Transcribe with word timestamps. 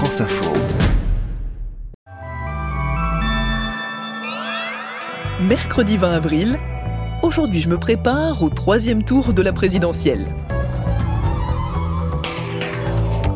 France 0.00 0.22
Info. 0.22 0.50
Mercredi 5.42 5.98
20 5.98 6.10
avril, 6.10 6.58
aujourd'hui 7.22 7.60
je 7.60 7.68
me 7.68 7.76
prépare 7.76 8.42
au 8.42 8.48
troisième 8.48 9.04
tour 9.04 9.34
de 9.34 9.42
la 9.42 9.52
présidentielle. 9.52 10.24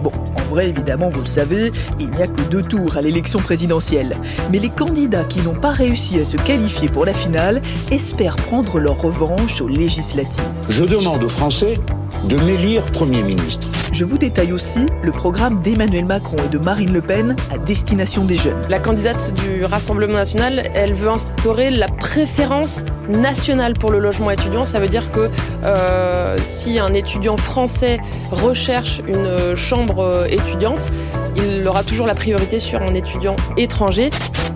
Bon, 0.03 0.11
en 0.37 0.41
vrai, 0.49 0.71
évidemment, 0.71 1.11
vous 1.11 1.21
le 1.21 1.27
savez, 1.27 1.71
il 2.01 2.09
n'y 2.09 2.23
a 2.23 2.29
que 2.29 2.41
deux 2.49 2.63
tours 2.63 2.97
à 2.97 3.03
l'élection 3.03 3.41
présidentielle. 3.41 4.17
Mais 4.51 4.59
les 4.59 4.71
candidats 4.71 5.25
qui 5.25 5.43
n'ont 5.43 5.61
pas 5.61 5.73
réussi 5.73 6.19
à 6.19 6.25
se 6.25 6.39
qualifier 6.39 6.89
pour 6.89 7.05
la 7.05 7.13
finale 7.13 7.61
espèrent 7.91 8.37
prendre 8.37 8.79
leur 8.79 8.99
revanche 9.03 9.61
aux 9.61 9.69
législatives. 9.69 10.43
Je 10.71 10.85
demande 10.85 11.25
aux 11.25 11.29
Français 11.29 11.79
de 12.27 12.39
m'élire 12.39 12.87
Premier 12.87 13.23
ministre. 13.23 13.69
Je 13.95 14.05
vous 14.05 14.19
détaille 14.19 14.53
aussi 14.53 14.87
le 15.05 15.13
programme 15.13 15.61
d'Emmanuel 15.61 16.05
Macron 16.05 16.37
et 16.45 16.49
de 16.49 16.59
Marine 16.59 16.93
Le 16.93 17.01
Pen 17.01 17.37
à 17.53 17.59
destination 17.59 18.25
des 18.25 18.37
jeunes. 18.37 18.61
La 18.69 18.81
candidate 18.81 19.33
du 19.35 19.65
Rassemblement 19.65 20.15
national, 20.15 20.69
elle 20.75 20.95
veut 20.95 21.09
instaurer 21.09 21.71
la 21.71 21.87
préférence 21.87 22.83
nationale 23.09 23.75
pour 23.75 23.93
le 23.93 24.01
logement 24.01 24.33
étudiant. 24.33 24.65
Ça 24.65 24.81
veut 24.81 24.89
dire 24.89 25.13
que 25.13 25.31
euh, 25.65 26.37
si 26.43 26.81
un 26.81 26.93
étudiant 26.93 27.37
français 27.37 28.01
recherche 28.33 29.01
une 29.07 29.55
chambre 29.55 30.27
étudiante, 30.29 30.91
il 31.37 31.65
aura 31.69 31.85
toujours 31.85 32.09
la 32.09 32.17
priorité 32.17 32.59
sur 32.59 32.83
un 32.83 32.95
étudiant 32.95 33.37
étranger. 33.57 34.11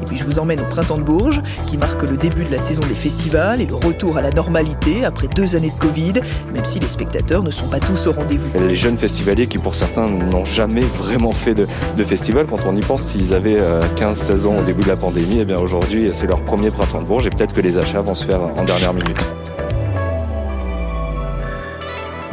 Puis 0.08 0.16
je 0.16 0.24
vous 0.24 0.38
emmène 0.38 0.60
au 0.60 0.64
Printemps 0.64 0.98
de 0.98 1.02
Bourges, 1.02 1.42
qui 1.66 1.76
marque 1.76 2.02
le 2.02 2.16
début 2.16 2.44
de 2.44 2.50
la 2.50 2.58
saison 2.58 2.82
des 2.88 2.94
festivals 2.94 3.60
et 3.60 3.66
le 3.66 3.74
retour 3.74 4.16
à 4.16 4.22
la 4.22 4.30
normalité 4.30 5.04
après 5.04 5.28
deux 5.28 5.54
années 5.54 5.70
de 5.70 5.78
Covid, 5.78 6.14
même 6.54 6.64
si 6.64 6.80
les 6.80 6.88
spectateurs 6.88 7.42
ne 7.42 7.50
sont 7.50 7.68
pas 7.68 7.80
tous 7.80 8.06
au 8.06 8.12
rendez-vous. 8.12 8.48
Les 8.66 8.76
jeunes 8.76 8.96
festivaliers 8.96 9.46
qui 9.46 9.58
pour 9.58 9.74
certains 9.74 10.06
n'ont 10.06 10.44
jamais 10.44 10.80
vraiment 10.80 11.32
fait 11.32 11.54
de, 11.54 11.66
de, 11.96 12.04
festival, 12.04 12.46
quand 12.46 12.66
on 12.66 12.74
y 12.74 12.80
pense, 12.80 13.02
s'ils 13.02 13.34
avaient 13.34 13.60
15-16 13.96 14.46
ans 14.46 14.56
au 14.56 14.62
début 14.62 14.82
de 14.82 14.88
la 14.88 14.96
pandémie, 14.96 15.40
et 15.40 15.44
bien 15.44 15.58
aujourd'hui 15.58 16.08
c'est 16.12 16.26
leur 16.26 16.42
premier 16.42 16.70
Printemps 16.70 17.02
de 17.02 17.06
Bourges 17.06 17.26
et 17.26 17.30
peut-être 17.30 17.54
que 17.54 17.60
les 17.60 17.78
achats 17.78 18.00
vont 18.00 18.14
se 18.14 18.24
faire 18.24 18.40
en 18.40 18.64
dernière 18.64 18.94
minute. 18.94 19.18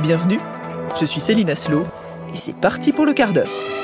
Bienvenue, 0.01 0.39
je 0.99 1.05
suis 1.05 1.19
Céline 1.19 1.49
Aslo 1.49 1.83
et 2.31 2.35
c'est 2.35 2.55
parti 2.55 2.91
pour 2.91 3.05
le 3.05 3.13
quart 3.13 3.33
d'heure. 3.33 3.74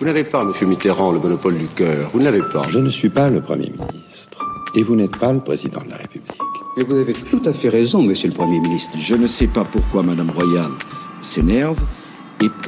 Vous 0.00 0.06
n'avez 0.06 0.24
pas, 0.24 0.42
Monsieur 0.44 0.66
Mitterrand, 0.66 1.12
le 1.12 1.18
monopole 1.18 1.58
du 1.58 1.68
cœur. 1.68 2.08
Vous 2.14 2.20
ne 2.20 2.24
l'avez 2.24 2.40
pas. 2.40 2.62
Je 2.70 2.78
ne 2.78 2.88
suis 2.88 3.10
pas 3.10 3.28
le 3.28 3.42
Premier 3.42 3.68
ministre. 3.68 4.38
Et 4.74 4.82
vous 4.82 4.96
n'êtes 4.96 5.18
pas 5.18 5.30
le 5.30 5.40
Président 5.40 5.82
de 5.82 5.90
la 5.90 5.98
République. 5.98 6.40
Mais 6.74 6.84
vous 6.84 6.96
avez 6.96 7.12
tout 7.12 7.42
à 7.44 7.52
fait 7.52 7.68
raison, 7.68 8.02
Monsieur 8.02 8.28
le 8.28 8.34
Premier 8.34 8.60
ministre. 8.60 8.96
Je 8.96 9.14
ne 9.14 9.26
sais 9.26 9.48
pas 9.48 9.62
pourquoi 9.62 10.02
Madame 10.02 10.30
Royal 10.30 10.70
s'énerve. 11.20 11.78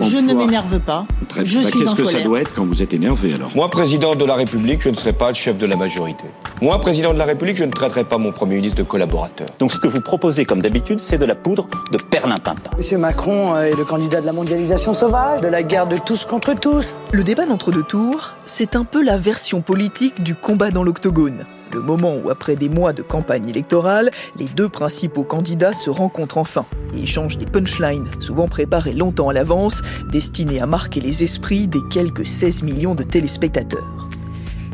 Je 0.03 0.17
ne 0.19 0.35
m'énerve 0.35 0.79
pas. 0.81 1.07
Très 1.29 1.47
je 1.47 1.61
bah, 1.61 1.65
suis 1.65 1.79
Qu'est-ce 1.79 1.95
que 1.95 2.03
colère. 2.03 2.19
ça 2.19 2.21
doit 2.21 2.41
être 2.41 2.53
quand 2.55 2.65
vous 2.65 2.83
êtes 2.83 2.93
énervé 2.93 3.35
alors 3.35 3.51
Moi, 3.55 3.69
président 3.71 4.15
de 4.15 4.25
la 4.25 4.35
République, 4.35 4.83
je 4.83 4.91
ne 4.91 4.97
serai 4.97 5.13
pas 5.13 5.29
le 5.29 5.35
chef 5.35 5.57
de 5.59 5.67
la 5.67 5.77
majorité. 5.77 6.25
Moi, 6.61 6.79
président 6.81 7.13
de 7.13 7.19
la 7.19 7.25
République, 7.25 7.57
je 7.57 7.65
ne 7.65 7.71
traiterai 7.71 8.05
pas 8.05 8.19
mon 8.19 8.33
Premier 8.33 8.57
ministre 8.57 8.77
de 8.77 8.83
collaborateur. 8.83 9.47
Donc 9.59 9.73
ce 9.73 9.79
que 9.79 9.89
vous 9.89 10.01
proposez, 10.01 10.45
comme 10.45 10.61
d'habitude, 10.61 11.01
c'est 11.01 11.19
de 11.19 11.25
la 11.25 11.35
poudre 11.35 11.69
de 11.91 11.99
perlimpinpin. 11.99 12.71
Monsieur 12.77 12.99
Macron 12.99 13.57
est 13.57 13.77
le 13.77 13.85
candidat 13.85 14.21
de 14.21 14.27
la 14.27 14.33
mondialisation 14.33 14.95
sauvage, 14.95 15.41
de 15.41 15.49
la 15.49 15.63
guerre 15.63 15.87
de 15.87 15.97
tous 15.97 16.25
contre 16.25 16.55
tous. 16.55 16.95
Le 17.11 17.25
débat 17.25 17.47
d'entre-deux 17.47 17.83
tours, 17.83 18.33
c'est 18.47 18.77
un 18.77 18.85
peu 18.85 19.03
la 19.03 19.17
version 19.17 19.61
politique 19.61 20.23
du 20.23 20.35
combat 20.35 20.71
dans 20.71 20.83
l'octogone. 20.83 21.47
Le 21.73 21.81
moment 21.81 22.15
où, 22.23 22.29
après 22.29 22.55
des 22.55 22.69
mois 22.69 22.93
de 22.93 23.03
campagne 23.03 23.49
électorale, 23.49 24.11
les 24.37 24.45
deux 24.45 24.69
principaux 24.69 25.25
candidats 25.25 25.73
se 25.73 25.89
rencontrent 25.89 26.39
enfin 26.39 26.67
et 26.95 27.03
échangent 27.03 27.39
des 27.39 27.47
punchlines, 27.47 28.09
souvent 28.21 28.47
préparées 28.47 28.93
longtemps 28.93 29.31
à 29.31 29.33
l'avance, 29.33 29.81
destinées 30.11 30.61
à 30.61 30.67
marquer 30.67 31.01
les 31.01 31.25
esprits 31.25 31.67
des 31.67 31.81
quelques 31.91 32.27
16 32.27 32.63
millions 32.63 32.95
de 32.95 33.03
téléspectateurs. 33.03 34.09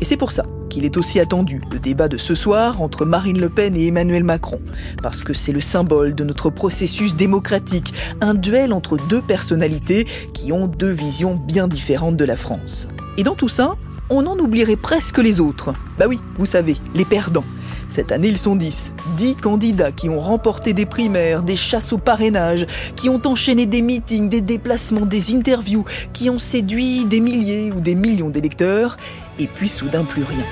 Et 0.00 0.04
c'est 0.04 0.16
pour 0.16 0.32
ça 0.32 0.44
qu'il 0.68 0.84
est 0.84 0.96
aussi 0.96 1.18
attendu, 1.18 1.62
le 1.72 1.78
débat 1.78 2.08
de 2.08 2.16
ce 2.16 2.34
soir 2.34 2.82
entre 2.82 3.04
Marine 3.04 3.40
Le 3.40 3.48
Pen 3.48 3.74
et 3.76 3.86
Emmanuel 3.86 4.24
Macron, 4.24 4.60
parce 5.02 5.22
que 5.22 5.32
c'est 5.32 5.52
le 5.52 5.60
symbole 5.60 6.14
de 6.14 6.24
notre 6.24 6.50
processus 6.50 7.14
démocratique, 7.14 7.94
un 8.20 8.34
duel 8.34 8.72
entre 8.72 8.96
deux 9.08 9.22
personnalités 9.22 10.06
qui 10.34 10.52
ont 10.52 10.66
deux 10.66 10.90
visions 10.90 11.36
bien 11.36 11.68
différentes 11.68 12.16
de 12.16 12.24
la 12.24 12.36
France. 12.36 12.88
Et 13.16 13.22
dans 13.22 13.34
tout 13.34 13.48
ça, 13.48 13.76
on 14.10 14.26
en 14.26 14.38
oublierait 14.38 14.76
presque 14.76 15.18
les 15.18 15.40
autres. 15.40 15.74
Bah 15.98 16.06
oui, 16.08 16.18
vous 16.38 16.46
savez, 16.46 16.76
les 16.94 17.04
perdants. 17.04 17.44
Cette 17.88 18.12
année, 18.12 18.28
ils 18.28 18.38
sont 18.38 18.56
10. 18.56 18.92
10 19.16 19.36
candidats 19.36 19.92
qui 19.92 20.08
ont 20.08 20.20
remporté 20.20 20.74
des 20.74 20.84
primaires, 20.84 21.42
des 21.42 21.56
chasses 21.56 21.92
au 21.92 21.98
parrainage, 21.98 22.66
qui 22.96 23.08
ont 23.08 23.20
enchaîné 23.24 23.64
des 23.64 23.80
meetings, 23.80 24.28
des 24.28 24.42
déplacements, 24.42 25.06
des 25.06 25.34
interviews, 25.34 25.84
qui 26.12 26.28
ont 26.28 26.38
séduit 26.38 27.06
des 27.06 27.20
milliers 27.20 27.72
ou 27.72 27.80
des 27.80 27.94
millions 27.94 28.28
d'électeurs, 28.28 28.98
et 29.38 29.46
puis 29.46 29.68
soudain 29.68 30.04
plus 30.04 30.22
rien. 30.22 30.44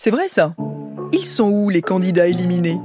C'est 0.00 0.10
vrai 0.10 0.28
ça? 0.28 0.54
Ils 1.12 1.24
sont 1.24 1.50
où 1.50 1.70
les 1.70 1.82
candidats 1.82 2.26
éliminés? 2.26 2.78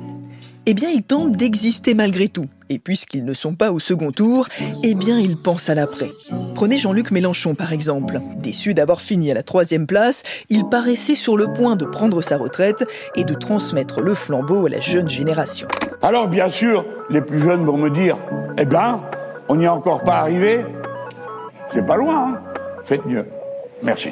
Eh 0.66 0.74
bien, 0.74 0.90
ils 0.90 1.04
tentent 1.04 1.36
d'exister 1.36 1.94
malgré 1.94 2.30
tout. 2.30 2.46
Et 2.70 2.80
puisqu'ils 2.80 3.26
ne 3.26 3.34
sont 3.34 3.54
pas 3.54 3.72
au 3.72 3.80
second 3.80 4.12
tour, 4.12 4.48
eh 4.84 4.96
bien, 4.96 5.20
ils 5.20 5.38
pensent 5.38 5.70
à 5.70 5.76
l'après. 5.76 6.12
Prenez 6.56 6.78
Jean-Luc 6.78 7.12
Mélenchon, 7.12 7.54
par 7.54 7.74
exemple. 7.74 8.20
Déçu 8.38 8.74
d'avoir 8.74 9.02
fini 9.02 9.30
à 9.30 9.34
la 9.34 9.44
troisième 9.44 9.86
place, 9.86 10.24
il 10.50 10.68
paraissait 10.70 11.16
sur 11.16 11.38
le 11.38 11.52
point 11.52 11.76
de 11.76 11.86
prendre 11.86 12.22
sa 12.22 12.38
retraite 12.38 12.86
et 13.16 13.26
de 13.26 13.34
transmettre 13.34 14.02
le 14.02 14.16
flambeau 14.16 14.66
à 14.66 14.70
la 14.70 14.80
jeune 14.80 15.10
génération. 15.10 15.68
Alors, 16.02 16.28
bien 16.28 16.50
sûr, 16.50 16.86
les 17.10 17.22
plus 17.22 17.40
jeunes 17.40 17.64
vont 17.64 17.78
me 17.78 17.90
dire 17.90 18.18
Eh 18.58 18.66
ben, 18.66 19.02
on 19.50 19.58
n'y 19.58 19.66
est 19.66 19.70
encore 19.70 20.04
pas 20.04 20.18
arrivé. 20.18 20.66
C'est 21.72 21.86
pas 21.86 21.98
loin, 21.98 22.34
hein 22.34 22.42
Faites 22.86 23.06
mieux. 23.06 23.26
Merci. 23.82 24.10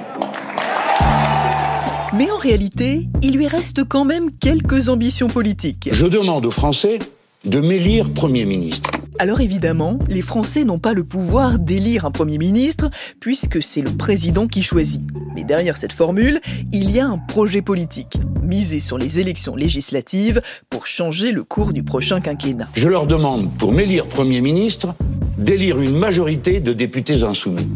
Mais 2.13 2.29
en 2.29 2.37
réalité, 2.37 3.07
il 3.21 3.37
lui 3.37 3.47
reste 3.47 3.85
quand 3.85 4.03
même 4.03 4.31
quelques 4.31 4.89
ambitions 4.89 5.29
politiques. 5.29 5.87
Je 5.93 6.05
demande 6.05 6.45
aux 6.45 6.51
Français 6.51 6.99
de 7.45 7.61
m'élire 7.61 8.11
Premier 8.11 8.43
ministre. 8.43 8.91
Alors 9.17 9.39
évidemment, 9.39 9.97
les 10.09 10.21
Français 10.21 10.65
n'ont 10.65 10.77
pas 10.77 10.91
le 10.91 11.05
pouvoir 11.05 11.57
d'élire 11.57 12.03
un 12.03 12.11
Premier 12.11 12.37
ministre, 12.37 12.89
puisque 13.21 13.63
c'est 13.63 13.81
le 13.81 13.91
président 13.91 14.47
qui 14.47 14.61
choisit. 14.61 15.03
Mais 15.35 15.45
derrière 15.45 15.77
cette 15.77 15.93
formule, 15.93 16.41
il 16.73 16.91
y 16.91 16.99
a 16.99 17.07
un 17.07 17.17
projet 17.17 17.61
politique, 17.61 18.17
misé 18.41 18.81
sur 18.81 18.97
les 18.97 19.21
élections 19.21 19.55
législatives 19.55 20.41
pour 20.69 20.87
changer 20.87 21.31
le 21.31 21.45
cours 21.45 21.71
du 21.71 21.83
prochain 21.83 22.19
quinquennat. 22.19 22.67
Je 22.73 22.89
leur 22.89 23.07
demande, 23.07 23.49
pour 23.57 23.71
m'élire 23.71 24.07
Premier 24.07 24.41
ministre, 24.41 24.95
d'élire 25.37 25.79
une 25.79 25.97
majorité 25.97 26.59
de 26.59 26.73
députés 26.73 27.23
insoumis. 27.23 27.69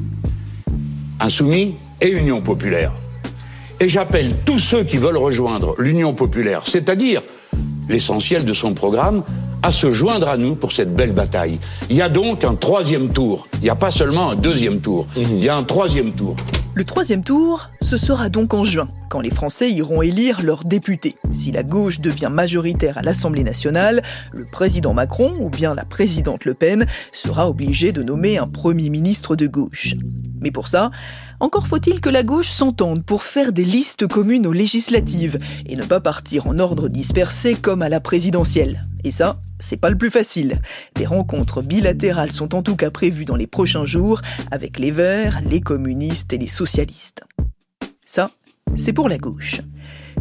Insoumis 1.21 1.75
et 2.01 2.09
Union 2.11 2.41
populaire. 2.41 2.91
Et 3.85 3.89
j'appelle 3.89 4.33
tous 4.47 4.57
ceux 4.57 4.83
qui 4.83 4.97
veulent 4.97 5.15
rejoindre 5.15 5.75
l'Union 5.77 6.15
populaire, 6.15 6.63
c'est-à-dire 6.65 7.21
l'essentiel 7.87 8.43
de 8.43 8.51
son 8.51 8.73
programme, 8.73 9.21
à 9.61 9.71
se 9.71 9.93
joindre 9.93 10.27
à 10.27 10.37
nous 10.37 10.55
pour 10.55 10.71
cette 10.71 10.95
belle 10.95 11.13
bataille. 11.13 11.59
Il 11.91 11.95
y 11.95 12.01
a 12.01 12.09
donc 12.09 12.43
un 12.43 12.55
troisième 12.55 13.09
tour. 13.09 13.47
Il 13.57 13.61
n'y 13.61 13.69
a 13.69 13.75
pas 13.75 13.91
seulement 13.91 14.31
un 14.31 14.35
deuxième 14.35 14.79
tour. 14.79 15.05
Il 15.15 15.43
y 15.43 15.49
a 15.49 15.55
un 15.55 15.61
troisième 15.61 16.13
tour. 16.13 16.35
Le 16.73 16.83
troisième 16.83 17.23
tour, 17.23 17.69
ce 17.79 17.95
sera 17.95 18.29
donc 18.29 18.55
en 18.55 18.65
juin, 18.65 18.89
quand 19.07 19.21
les 19.21 19.29
Français 19.29 19.69
iront 19.69 20.01
élire 20.01 20.41
leurs 20.41 20.65
députés. 20.65 21.15
Si 21.31 21.51
la 21.51 21.61
gauche 21.61 21.99
devient 21.99 22.29
majoritaire 22.31 22.97
à 22.97 23.03
l'Assemblée 23.03 23.43
nationale, 23.43 24.01
le 24.33 24.45
président 24.45 24.93
Macron 24.93 25.35
ou 25.39 25.49
bien 25.49 25.75
la 25.75 25.85
présidente 25.85 26.43
Le 26.43 26.55
Pen 26.55 26.87
sera 27.11 27.47
obligé 27.47 27.91
de 27.91 28.01
nommer 28.01 28.39
un 28.39 28.47
Premier 28.47 28.89
ministre 28.89 29.35
de 29.35 29.45
gauche. 29.45 29.93
Mais 30.41 30.51
pour 30.51 30.67
ça, 30.67 30.91
encore 31.39 31.67
faut-il 31.67 32.01
que 32.01 32.09
la 32.09 32.23
gauche 32.23 32.49
s'entende 32.49 33.03
pour 33.03 33.23
faire 33.23 33.51
des 33.51 33.65
listes 33.65 34.07
communes 34.07 34.47
aux 34.47 34.53
législatives 34.53 35.39
et 35.65 35.75
ne 35.75 35.83
pas 35.83 35.99
partir 35.99 36.47
en 36.47 36.59
ordre 36.59 36.87
dispersé 36.87 37.55
comme 37.55 37.81
à 37.81 37.89
la 37.89 37.99
présidentielle. 37.99 38.83
Et 39.03 39.11
ça, 39.11 39.39
c'est 39.59 39.77
pas 39.77 39.89
le 39.89 39.97
plus 39.97 40.09
facile. 40.09 40.61
Des 40.95 41.05
rencontres 41.05 41.61
bilatérales 41.61 42.31
sont 42.31 42.55
en 42.55 42.63
tout 42.63 42.75
cas 42.75 42.91
prévues 42.91 43.25
dans 43.25 43.35
les 43.35 43.47
prochains 43.47 43.85
jours 43.85 44.21
avec 44.51 44.79
les 44.79 44.91
Verts, 44.91 45.41
les 45.49 45.61
communistes 45.61 46.33
et 46.33 46.37
les 46.37 46.47
socialistes. 46.47 47.23
Ça, 48.05 48.31
c'est 48.75 48.93
pour 48.93 49.09
la 49.09 49.17
gauche. 49.17 49.61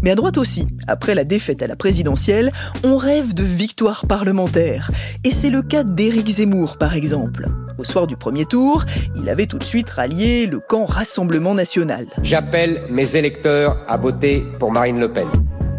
Mais 0.02 0.10
à 0.10 0.14
droite 0.16 0.36
aussi, 0.36 0.66
après 0.86 1.14
la 1.14 1.24
défaite 1.24 1.62
à 1.62 1.66
la 1.66 1.76
présidentielle, 1.76 2.52
on 2.82 2.96
rêve 2.96 3.34
de 3.34 3.44
victoire 3.44 4.06
parlementaire. 4.06 4.90
Et 5.24 5.30
c'est 5.30 5.50
le 5.50 5.62
cas 5.62 5.84
d'Éric 5.84 6.28
Zemmour, 6.28 6.76
par 6.76 6.94
exemple. 6.94 7.48
Au 7.76 7.84
soir 7.84 8.06
du 8.06 8.16
premier 8.16 8.44
tour, 8.44 8.84
il 9.16 9.28
avait 9.28 9.46
tout 9.46 9.58
de 9.58 9.64
suite 9.64 9.90
rallié 9.90 10.46
le 10.46 10.60
camp 10.60 10.84
Rassemblement 10.84 11.54
national. 11.54 12.06
J'appelle 12.22 12.82
mes 12.88 13.16
électeurs 13.16 13.78
à 13.88 13.96
voter 13.96 14.44
pour 14.60 14.70
Marine 14.70 15.00
Le 15.00 15.12
Pen. 15.12 15.26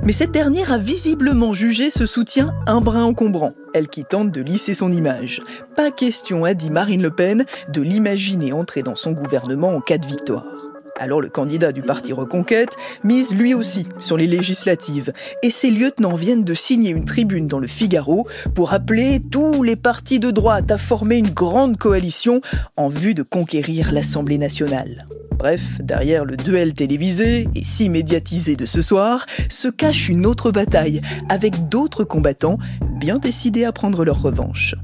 Mais 0.04 0.12
cette 0.12 0.32
dernière 0.32 0.72
a 0.72 0.78
visiblement 0.78 1.54
jugé 1.54 1.90
ce 1.90 2.06
soutien 2.06 2.54
un 2.68 2.80
brin 2.80 3.04
encombrant, 3.04 3.54
elle 3.74 3.88
qui 3.88 4.04
tente 4.04 4.30
de 4.30 4.42
lisser 4.42 4.76
son 4.76 4.92
image. 4.92 5.42
Pas 5.76 5.90
question, 5.90 6.46
a 6.46 6.54
dit 6.54 6.70
Marine 6.70 7.02
Le 7.02 7.10
Pen, 7.10 7.46
de 7.70 7.82
l'imaginer 7.82 8.54
entrer 8.54 8.84
dans 8.84 8.96
son 8.96 9.14
gouvernement 9.14 9.70
en 9.70 9.82
cas 9.82 9.98
de 9.98 10.06
victoire. 10.06 10.46
Alors 10.98 11.20
le 11.20 11.28
candidat 11.28 11.74
du 11.74 11.82
parti 11.82 12.14
Reconquête 12.14 12.78
mise 13.04 13.36
lui 13.36 13.54
aussi 13.54 13.86
sur 14.00 14.16
les 14.16 14.28
législatives 14.28 15.12
et 15.44 15.50
ses 15.50 15.70
lieutenants 15.70 16.16
viennent 16.16 16.46
de 16.46 16.54
signer 16.54 16.92
une 16.92 17.04
tribune 17.04 17.50
dans 17.50 17.60
le 17.60 17.68
Figaro 17.68 18.26
pour 18.54 18.72
appeler 18.72 19.22
tous 19.30 19.62
les 19.62 19.76
partis 19.76 20.22
de 20.22 20.32
droite 20.32 20.72
à 20.72 20.78
former 20.78 21.18
une 21.18 21.32
grande 21.32 21.78
coalition 21.78 22.40
en 22.78 22.88
vue 22.88 23.14
de 23.14 23.24
conquérir 23.24 23.92
l'Assemblée 23.92 24.38
nationale. 24.38 25.06
Bref, 25.38 25.82
derrière 25.82 26.24
le 26.24 26.38
duel 26.38 26.74
télévisé 26.74 27.50
et 27.56 27.64
si 27.64 27.90
médiatisé 27.90 28.56
de 28.56 28.66
ce 28.66 28.82
soir, 28.82 29.26
se 29.50 29.68
cache 29.68 30.08
une 30.08 30.26
autre 30.26 30.52
bataille 30.52 31.02
avec 31.28 31.68
d'autres 31.68 32.06
combattants 32.06 32.58
bien 33.00 33.18
décidés 33.18 33.66
à 33.66 33.74
prendre 33.74 34.06
leur 34.06 34.22
revanche. 34.22 34.76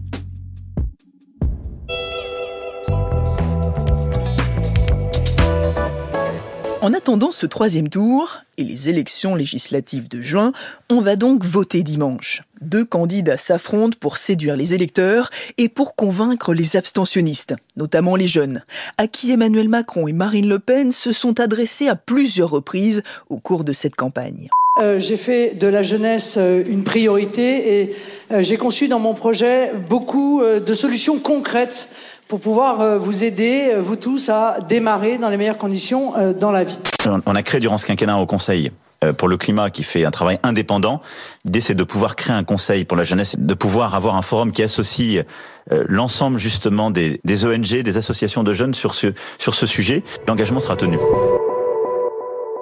En 6.81 6.93
attendant 6.93 7.31
ce 7.31 7.45
troisième 7.45 7.89
tour 7.89 8.39
et 8.57 8.63
les 8.63 8.89
élections 8.89 9.35
législatives 9.35 10.07
de 10.07 10.19
juin, 10.19 10.51
on 10.89 10.99
va 10.99 11.15
donc 11.15 11.45
voter 11.45 11.83
dimanche. 11.83 12.41
Deux 12.59 12.85
candidats 12.85 13.37
s'affrontent 13.37 13.97
pour 13.99 14.17
séduire 14.17 14.57
les 14.57 14.73
électeurs 14.73 15.29
et 15.59 15.69
pour 15.69 15.95
convaincre 15.95 16.55
les 16.55 16.77
abstentionnistes, 16.77 17.53
notamment 17.77 18.15
les 18.15 18.27
jeunes, 18.27 18.63
à 18.97 19.05
qui 19.05 19.29
Emmanuel 19.29 19.69
Macron 19.69 20.07
et 20.07 20.13
Marine 20.13 20.49
Le 20.49 20.57
Pen 20.57 20.91
se 20.91 21.13
sont 21.13 21.39
adressés 21.39 21.87
à 21.87 21.95
plusieurs 21.95 22.49
reprises 22.49 23.03
au 23.29 23.37
cours 23.37 23.63
de 23.63 23.73
cette 23.73 23.95
campagne. 23.95 24.49
Euh, 24.79 24.99
j'ai 24.99 25.17
fait 25.17 25.53
de 25.53 25.67
la 25.67 25.83
jeunesse 25.83 26.35
euh, 26.37 26.63
une 26.67 26.83
priorité 26.83 27.81
et 27.81 27.95
euh, 28.31 28.41
j'ai 28.41 28.57
conçu 28.57 28.87
dans 28.87 28.99
mon 28.99 29.13
projet 29.13 29.71
beaucoup 29.87 30.41
de 30.41 30.73
solutions 30.73 31.19
concrètes 31.19 31.89
pour 32.31 32.39
pouvoir 32.39 32.79
euh, 32.79 32.97
vous 32.97 33.25
aider, 33.25 33.71
euh, 33.73 33.81
vous 33.81 33.97
tous, 33.97 34.29
à 34.29 34.59
démarrer 34.69 35.17
dans 35.17 35.27
les 35.27 35.35
meilleures 35.35 35.57
conditions 35.57 36.13
euh, 36.15 36.31
dans 36.31 36.49
la 36.49 36.63
vie. 36.63 36.79
On 37.25 37.35
a 37.35 37.43
créé 37.43 37.59
durant 37.59 37.77
ce 37.77 37.85
quinquennat 37.85 38.17
au 38.19 38.25
Conseil 38.25 38.71
pour 39.17 39.27
le 39.27 39.35
climat 39.35 39.71
qui 39.71 39.83
fait 39.83 40.05
un 40.05 40.11
travail 40.11 40.39
indépendant. 40.43 41.01
L'idée, 41.43 41.59
c'est 41.59 41.73
de 41.73 41.83
pouvoir 41.83 42.15
créer 42.15 42.35
un 42.35 42.43
conseil 42.43 42.85
pour 42.85 42.95
la 42.95 43.03
jeunesse, 43.03 43.35
de 43.35 43.53
pouvoir 43.55 43.95
avoir 43.95 44.15
un 44.15 44.21
forum 44.21 44.51
qui 44.51 44.61
associe 44.61 45.25
l'ensemble 45.71 46.37
justement 46.37 46.91
des, 46.91 47.19
des 47.25 47.45
ONG, 47.45 47.81
des 47.81 47.97
associations 47.97 48.43
de 48.43 48.53
jeunes 48.53 48.75
sur 48.75 48.93
ce, 48.93 49.07
sur 49.39 49.55
ce 49.55 49.65
sujet. 49.65 50.03
L'engagement 50.27 50.59
sera 50.59 50.75
tenu. 50.75 50.99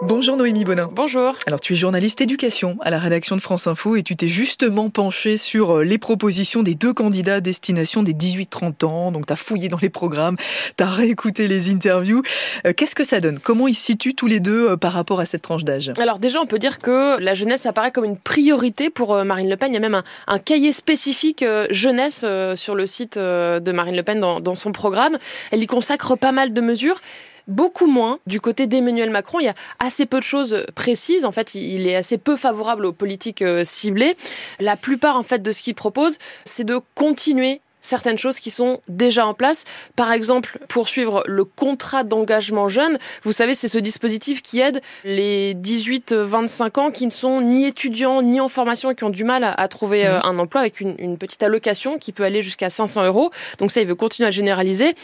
Bonjour 0.01 0.37
Noémie 0.37 0.63
Bonin. 0.63 0.89
Bonjour. 0.93 1.35
Alors 1.45 1.59
tu 1.59 1.73
es 1.73 1.75
journaliste 1.75 2.21
éducation 2.21 2.77
à 2.79 2.89
la 2.89 2.99
rédaction 2.99 3.35
de 3.35 3.41
France 3.41 3.67
Info 3.67 3.97
et 3.97 4.03
tu 4.03 4.15
t'es 4.15 4.29
justement 4.29 4.89
penché 4.89 5.35
sur 5.35 5.79
euh, 5.79 5.83
les 5.83 5.97
propositions 5.97 6.63
des 6.63 6.73
deux 6.73 6.93
candidats 6.93 7.35
à 7.35 7.41
destination 7.41 8.01
des 8.01 8.13
18-30 8.13 8.85
ans. 8.85 9.11
Donc 9.11 9.25
tu 9.25 9.33
as 9.33 9.35
fouillé 9.35 9.67
dans 9.67 9.77
les 9.81 9.89
programmes, 9.89 10.37
tu 10.77 10.83
as 10.85 10.89
réécouté 10.89 11.49
les 11.49 11.69
interviews. 11.69 12.23
Euh, 12.65 12.71
qu'est-ce 12.71 12.95
que 12.95 13.03
ça 13.03 13.19
donne? 13.19 13.39
Comment 13.39 13.67
ils 13.67 13.75
se 13.75 13.83
situent 13.83 14.15
tous 14.15 14.27
les 14.27 14.39
deux 14.39 14.69
euh, 14.69 14.77
par 14.77 14.93
rapport 14.93 15.19
à 15.19 15.25
cette 15.25 15.41
tranche 15.41 15.65
d'âge? 15.65 15.91
Alors 15.99 16.19
déjà 16.19 16.39
on 16.39 16.45
peut 16.45 16.59
dire 16.59 16.79
que 16.79 17.19
la 17.19 17.33
jeunesse 17.33 17.65
apparaît 17.65 17.91
comme 17.91 18.05
une 18.05 18.17
priorité 18.17 18.89
pour 18.89 19.25
Marine 19.25 19.49
Le 19.49 19.57
Pen. 19.57 19.69
Il 19.71 19.73
y 19.73 19.77
a 19.77 19.81
même 19.81 20.01
un, 20.27 20.39
cahier 20.39 20.71
spécifique 20.71 21.43
jeunesse 21.71 22.23
sur 22.55 22.75
le 22.75 22.87
site 22.87 23.17
de 23.17 23.71
Marine 23.73 23.97
Le 23.97 24.03
Pen 24.03 24.19
dans 24.19 24.55
son 24.55 24.71
programme. 24.71 25.17
Elle 25.51 25.61
y 25.61 25.67
consacre 25.67 26.15
pas 26.15 26.31
mal 26.31 26.53
de 26.53 26.61
mesures 26.61 27.01
beaucoup 27.49 27.87
moins 27.87 28.19
du 28.27 28.39
côté 28.39 28.67
d'Emmanuel 28.67 29.09
Macron. 29.09 29.39
Il 29.39 29.45
y 29.45 29.49
a 29.49 29.55
assez 29.79 30.05
peu 30.05 30.19
de 30.19 30.23
choses 30.23 30.65
précises. 30.75 31.25
En 31.25 31.31
fait, 31.31 31.55
il 31.55 31.87
est 31.87 31.95
assez 31.95 32.17
peu 32.17 32.37
favorable 32.37 32.85
aux 32.85 32.93
politiques 32.93 33.41
euh, 33.41 33.63
ciblées. 33.65 34.15
La 34.59 34.77
plupart, 34.77 35.17
en 35.17 35.23
fait, 35.23 35.41
de 35.41 35.51
ce 35.51 35.61
qu'il 35.61 35.75
propose, 35.75 36.17
c'est 36.45 36.63
de 36.63 36.79
continuer 36.95 37.61
certaines 37.81 38.17
choses 38.17 38.39
qui 38.39 38.51
sont 38.51 38.81
déjà 38.87 39.25
en 39.25 39.33
place. 39.33 39.63
Par 39.95 40.11
exemple, 40.11 40.59
poursuivre 40.67 41.23
le 41.25 41.45
contrat 41.45 42.03
d'engagement 42.03 42.67
jeune. 42.67 42.97
Vous 43.23 43.31
savez, 43.31 43.55
c'est 43.55 43.67
ce 43.67 43.77
dispositif 43.77 44.41
qui 44.41 44.59
aide 44.59 44.81
les 45.03 45.53
18-25 45.55 46.79
ans 46.79 46.91
qui 46.91 47.05
ne 47.05 47.11
sont 47.11 47.41
ni 47.41 47.65
étudiants 47.65 48.21
ni 48.21 48.41
en 48.41 48.49
formation 48.49 48.91
et 48.91 48.95
qui 48.95 49.03
ont 49.03 49.09
du 49.09 49.23
mal 49.23 49.43
à, 49.57 49.67
trouver 49.67 50.05
euh, 50.05 50.19
mmh. 50.19 50.21
un 50.25 50.39
emploi 50.39 50.61
avec 50.61 50.81
une, 50.81 50.95
une, 50.99 51.17
petite 51.17 51.41
allocation 51.43 51.97
qui 51.97 52.11
peut 52.11 52.23
aller 52.23 52.41
jusqu'à 52.41 52.69
500 52.69 53.05
euros. 53.05 53.31
Donc 53.59 53.71
ça, 53.71 53.81
il 53.81 53.87
veut 53.87 53.95
continuer 53.95 54.27
à 54.27 54.31
généraliser 54.31 54.95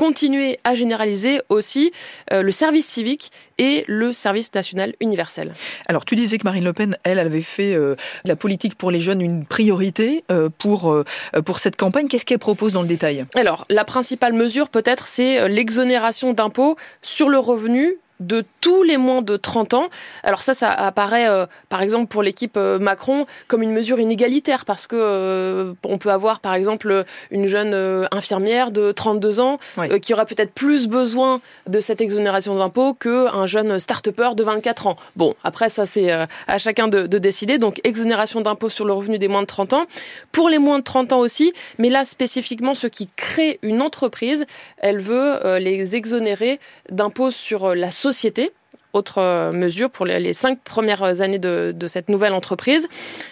continuer 0.00 0.58
à 0.64 0.74
généraliser 0.74 1.42
aussi 1.50 1.92
euh, 2.32 2.40
le 2.40 2.52
service 2.52 2.86
civique 2.86 3.30
et 3.58 3.84
le 3.86 4.14
service 4.14 4.54
national 4.54 4.94
universel. 4.98 5.52
Alors 5.88 6.06
tu 6.06 6.16
disais 6.16 6.38
que 6.38 6.44
Marine 6.44 6.64
Le 6.64 6.72
Pen, 6.72 6.96
elle, 7.04 7.18
avait 7.18 7.42
fait 7.42 7.74
euh, 7.74 7.96
la 8.24 8.34
politique 8.34 8.76
pour 8.76 8.90
les 8.90 9.02
jeunes 9.02 9.20
une 9.20 9.44
priorité 9.44 10.24
euh, 10.30 10.48
pour, 10.48 10.96
pour 11.44 11.58
cette 11.58 11.76
campagne. 11.76 12.08
Qu'est-ce 12.08 12.24
qu'elle 12.24 12.38
propose 12.38 12.72
dans 12.72 12.80
le 12.80 12.88
détail? 12.88 13.26
Alors 13.34 13.66
la 13.68 13.84
principale 13.84 14.32
mesure 14.32 14.70
peut-être 14.70 15.06
c'est 15.06 15.46
l'exonération 15.50 16.32
d'impôts 16.32 16.76
sur 17.02 17.28
le 17.28 17.38
revenu 17.38 17.98
de 18.20 18.44
tous 18.60 18.82
les 18.82 18.98
moins 18.98 19.22
de 19.22 19.36
30 19.36 19.74
ans. 19.74 19.88
Alors 20.22 20.42
ça, 20.42 20.54
ça 20.54 20.70
apparaît, 20.70 21.28
euh, 21.28 21.46
par 21.68 21.82
exemple, 21.82 22.06
pour 22.06 22.22
l'équipe 22.22 22.56
euh, 22.56 22.78
Macron, 22.78 23.26
comme 23.48 23.62
une 23.62 23.72
mesure 23.72 23.98
inégalitaire, 23.98 24.64
parce 24.66 24.86
que 24.86 24.96
euh, 24.96 25.72
on 25.84 25.98
peut 25.98 26.10
avoir, 26.10 26.40
par 26.40 26.54
exemple, 26.54 27.04
une 27.30 27.46
jeune 27.46 27.74
infirmière 28.12 28.70
de 28.70 28.92
32 28.92 29.40
ans 29.40 29.58
qui 30.02 30.12
aura 30.12 30.26
peut-être 30.26 30.52
plus 30.52 30.86
besoin 30.86 31.40
de 31.66 31.80
cette 31.80 32.00
exonération 32.00 32.54
d'impôt 32.54 32.94
qu'un 32.94 33.46
jeune 33.46 33.80
start-upper 33.80 34.30
de 34.36 34.42
24 34.42 34.86
ans. 34.86 34.96
Bon, 35.16 35.34
après, 35.42 35.70
ça, 35.70 35.86
c'est 35.86 36.10
à 36.10 36.58
chacun 36.58 36.88
de, 36.88 37.06
de, 37.06 37.18
décider. 37.18 37.58
Donc, 37.58 37.80
exonération 37.84 38.40
d'impôt 38.40 38.68
sur 38.68 38.84
le 38.84 38.92
revenu 38.92 39.18
des 39.18 39.28
moins 39.28 39.42
de 39.42 39.46
30 39.46 39.72
ans. 39.72 39.84
Pour 40.32 40.48
les 40.48 40.58
moins 40.58 40.78
de 40.78 40.84
30 40.84 41.12
ans 41.12 41.18
aussi, 41.20 41.52
mais 41.78 41.88
là, 41.88 42.04
spécifiquement, 42.04 42.74
ceux 42.74 42.88
qui 42.88 43.08
créent 43.16 43.58
une 43.62 43.80
entreprise, 43.80 44.46
elle 44.78 45.00
veut 45.00 45.58
les 45.58 45.96
exonérer 45.96 46.60
d'impôt 46.90 47.30
sur 47.30 47.74
la 47.74 47.90
société 47.90 48.09
Autre 48.92 49.18
euh, 49.18 49.52
mesure 49.52 49.90
pour 49.90 50.04
les 50.04 50.32
cinq 50.32 50.60
premières 50.60 51.20
années 51.20 51.38
de, 51.38 51.74
cette 51.86 52.08
nouvelle 52.08 52.32
entreprise. 52.32 52.88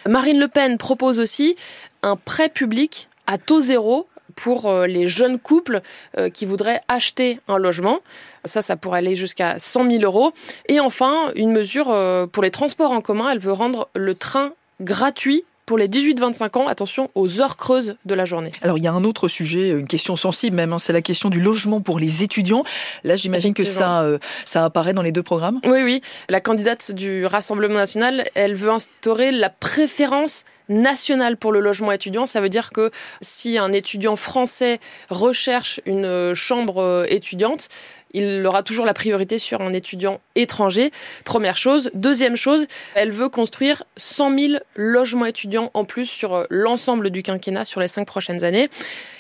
Marine 0.07 0.39
Le 0.39 0.49
Pen 0.49 0.79
propose 0.79 1.19
aussi 1.19 1.57
un 2.03 2.17
prêt 2.17 2.49
public 2.49 3.09
à 3.27 3.39
taux 3.39 3.61
zéro 3.61 4.07
pour 4.37 4.67
euh, 4.67 4.87
les 4.87 5.09
jeunes 5.09 5.41
couples 5.41 5.81
euh, 6.17 6.31
qui 6.31 6.47
voudraient 6.47 6.81
acheter 6.87 7.41
un 7.49 7.59
logement. 7.59 7.99
Ça, 8.45 8.63
ça 8.63 8.77
pourrait 8.77 8.99
aller 8.99 9.17
jusqu'à 9.17 9.59
100 9.59 9.91
000 9.91 10.05
euros. 10.05 10.33
Et 10.69 10.79
enfin, 10.79 11.33
une 11.35 11.51
mesure 11.51 11.87
pour 12.31 12.43
les 12.43 12.53
transports 12.53 12.93
en 12.93 13.01
commun. 13.01 13.31
Elle 13.31 13.41
veut 13.41 13.53
rendre 13.53 13.89
le 13.95 14.15
train 14.15 14.53
gratuit 14.81 15.45
pour 15.69 15.77
les 15.77 15.87
18-25 15.87 16.59
ans, 16.59 16.67
attention 16.67 17.11
aux 17.15 17.43
heures 17.43 17.59
creuses 17.59 17.97
de 18.07 18.15
la 18.15 18.25
journée. 18.25 18.53
Alors 18.63 18.79
il 18.79 18.85
y 18.85 18.87
a 18.87 18.93
un 18.93 19.05
autre 19.05 19.29
sujet, 19.29 19.69
une 19.69 19.87
question 19.87 20.17
sensible 20.17 20.57
même, 20.57 20.73
hein, 20.73 20.79
c'est 20.79 20.95
la 20.95 21.03
question 21.03 21.29
du 21.29 21.43
logement 21.43 21.83
pour 21.83 21.99
les 21.99 22.23
étudiants. 22.23 22.63
Là 23.05 23.17
j'imagine 23.17 23.53
que 23.53 23.67
ça, 23.67 24.01
euh, 24.01 24.19
ça 24.47 24.65
apparaît 24.65 24.95
dans 24.95 25.03
les 25.03 25.13
deux 25.13 25.23
programmes. 25.23 25.61
Oui, 25.67 25.83
oui. 25.83 26.01
La 26.31 26.41
candidate 26.41 26.91
du 26.91 27.27
Rassemblement 27.27 27.75
national, 27.75 28.25
elle 28.35 28.55
veut 28.55 28.71
instaurer 28.71 29.31
la 29.31 29.51
préférence 29.51 30.47
nationale 30.71 31.37
pour 31.37 31.53
le 31.53 31.61
logement 31.61 31.93
étudiant. 31.93 32.25
Ça 32.25 32.41
veut 32.41 32.49
dire 32.49 32.71
que 32.71 32.91
si 33.21 33.59
un 33.59 33.73
étudiant 33.73 34.17
français 34.17 34.81
recherche 35.11 35.81
une 35.85 36.35
chambre 36.35 36.79
euh, 36.79 37.05
étudiante, 37.09 37.69
il 38.13 38.45
aura 38.47 38.63
toujours 38.63 38.87
la 38.87 38.95
priorité 38.95 39.39
sur 39.39 39.61
un 39.61 39.73
étudiant 39.73 40.21
étranger. 40.35 40.91
Première 41.25 41.57
chose. 41.57 41.91
Deuxième 41.95 42.37
chose, 42.37 42.67
elle 42.95 43.11
veut 43.11 43.29
construire 43.29 43.85
100 43.97 44.39
000 44.39 44.53
logements 44.77 45.27
étudiants 45.27 45.71
en 45.75 45.85
plus 45.85 46.07
sur 46.07 46.35
euh, 46.35 46.45
l'ensemble 46.51 47.11
du 47.11 47.23
quinquennat 47.23 47.65
sur 47.65 47.81
les 47.81 47.89
cinq 47.89 48.07
prochaines 48.07 48.45
années. 48.45 48.71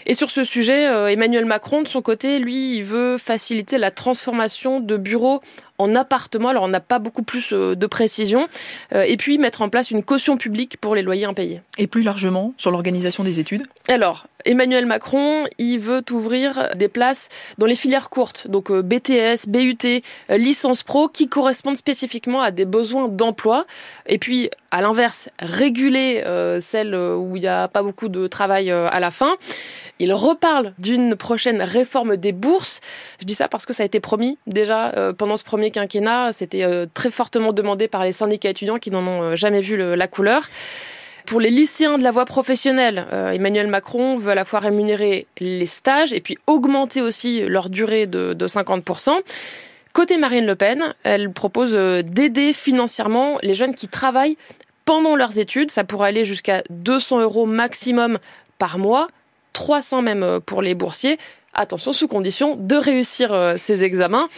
Et 0.07 0.14
sur 0.14 0.30
ce 0.30 0.45
sujet, 0.45 0.88
euh, 0.88 1.09
Emmanuel 1.09 1.45
Macron, 1.45 1.83
de 1.83 1.88
son 1.88 2.02
côté, 2.02 2.38
lui, 2.38 2.76
il 2.76 2.85
veut 2.85 3.18
faciliter 3.18 3.78
la 3.78 3.90
transformation 3.90 4.80
de 4.80 4.97
bureaux 4.97 5.42
en 5.78 5.94
appartements. 5.94 6.49
Alors, 6.49 6.64
on 6.64 6.68
n'a 6.68 6.80
pas 6.80 6.99
beaucoup 6.99 7.23
plus 7.23 7.52
euh, 7.52 7.75
de 7.75 7.87
précision. 7.87 8.49
Et 8.92 9.16
puis, 9.16 9.38
mettre 9.38 9.62
en 9.62 9.68
place 9.68 9.90
une 9.90 10.02
caution 10.02 10.37
publique 10.37 10.76
pour 10.78 10.94
les 10.94 11.02
loyers 11.02 11.25
impayés. 11.25 11.62
Et 11.78 11.87
plus 11.87 12.02
largement, 12.02 12.54
sur 12.56 12.70
l'organisation 12.70 13.25
des 13.25 13.40
études 13.40 13.62
Alors, 13.88 14.26
Emmanuel 14.44 14.87
Macron, 14.87 15.44
il 15.58 15.78
veut 15.78 16.02
ouvrir 16.11 16.70
des 16.75 16.88
places 16.88 17.28
dans 17.58 17.66
les 17.66 17.76
filières 17.76 18.11
courtes, 18.11 18.47
donc 18.49 18.73
BTS, 18.73 19.49
BUT, 19.49 20.02
licence 20.30 20.82
pro, 20.82 21.08
qui 21.08 21.28
correspondent 21.28 21.76
spécifiquement 21.76 22.40
à 22.40 22.50
des 22.50 22.64
besoins 22.64 23.08
d'emploi. 23.08 23.66
Et 24.06 24.18
puis, 24.18 24.50
à 24.70 24.82
l'inverse, 24.82 25.30
réguler 25.40 26.22
euh, 26.26 26.60
celles 26.60 26.94
où 26.94 27.37
il 27.37 27.40
n'y 27.40 27.48
a 27.48 27.68
pas 27.68 27.82
beaucoup 27.82 28.08
de 28.08 28.26
travail 28.26 28.70
euh, 28.70 28.88
à 28.90 29.00
la 29.00 29.10
fin. 29.10 29.37
Il 29.98 30.12
reparle 30.12 30.75
d'une 30.78 31.16
prochaine 31.16 31.62
réforme 31.62 32.16
des 32.16 32.32
bourses. 32.32 32.80
Je 33.20 33.26
dis 33.26 33.34
ça 33.34 33.48
parce 33.48 33.66
que 33.66 33.72
ça 33.72 33.82
a 33.82 33.87
été 33.87 33.98
promis 33.98 34.38
déjà 34.46 34.90
euh, 34.90 35.12
pendant 35.12 35.37
ce 35.37 35.44
premier 35.44 35.70
quinquennat. 35.70 36.32
C'était 36.32 36.66
très 36.92 37.10
fortement 37.10 37.52
demandé 37.52 37.88
par 37.88 38.04
les 38.04 38.12
syndicats 38.12 38.50
étudiants 38.50 38.78
qui 38.78 38.90
n'en 38.90 39.06
ont 39.06 39.37
jamais 39.37 39.60
vu 39.60 39.76
la 39.96 40.08
couleur. 40.08 40.48
Pour 41.26 41.40
les 41.40 41.50
lycéens 41.50 41.98
de 41.98 42.02
la 42.02 42.10
voie 42.10 42.25
professionnelle, 42.25 43.06
Emmanuel 43.12 43.66
Macron 43.66 44.16
veut 44.16 44.30
à 44.30 44.34
la 44.34 44.44
fois 44.44 44.60
rémunérer 44.60 45.26
les 45.40 45.66
stages 45.66 46.12
et 46.12 46.20
puis 46.20 46.38
augmenter 46.46 47.02
aussi 47.02 47.40
leur 47.40 47.68
durée 47.68 48.06
de, 48.06 48.32
de 48.32 48.48
50%. 48.48 49.12
Côté 49.92 50.16
Marine 50.18 50.47
Le 50.47 50.54
Pen, 50.54 50.95
elle 51.02 51.33
propose 51.33 51.75
euh, 51.75 52.02
d'aider 52.02 52.52
financièrement 52.52 53.38
les 53.42 53.54
jeunes 53.54 53.75
qui 53.75 53.88
travaillent 53.88 54.37
pendant 54.85 55.16
leurs 55.16 55.38
études. 55.38 55.71
Ça 55.71 55.85
pourrait 55.85 56.09
aller 56.09 56.25
jusqu'à 56.25 56.62
200 56.71 57.21
euros 57.21 57.47
maximum 57.47 58.18
par 58.59 58.78
mois, 58.78 59.09
300 59.52 60.02
même 60.02 60.23
euh, 60.23 60.40
pour 60.40 60.62
les 60.62 60.75
boursiers 60.75 61.18
attention, 61.54 61.92
sous 61.92 62.07
condition 62.07 62.54
de 62.57 62.76
réussir 62.76 63.54
ses 63.57 63.83
examens. 63.83 64.28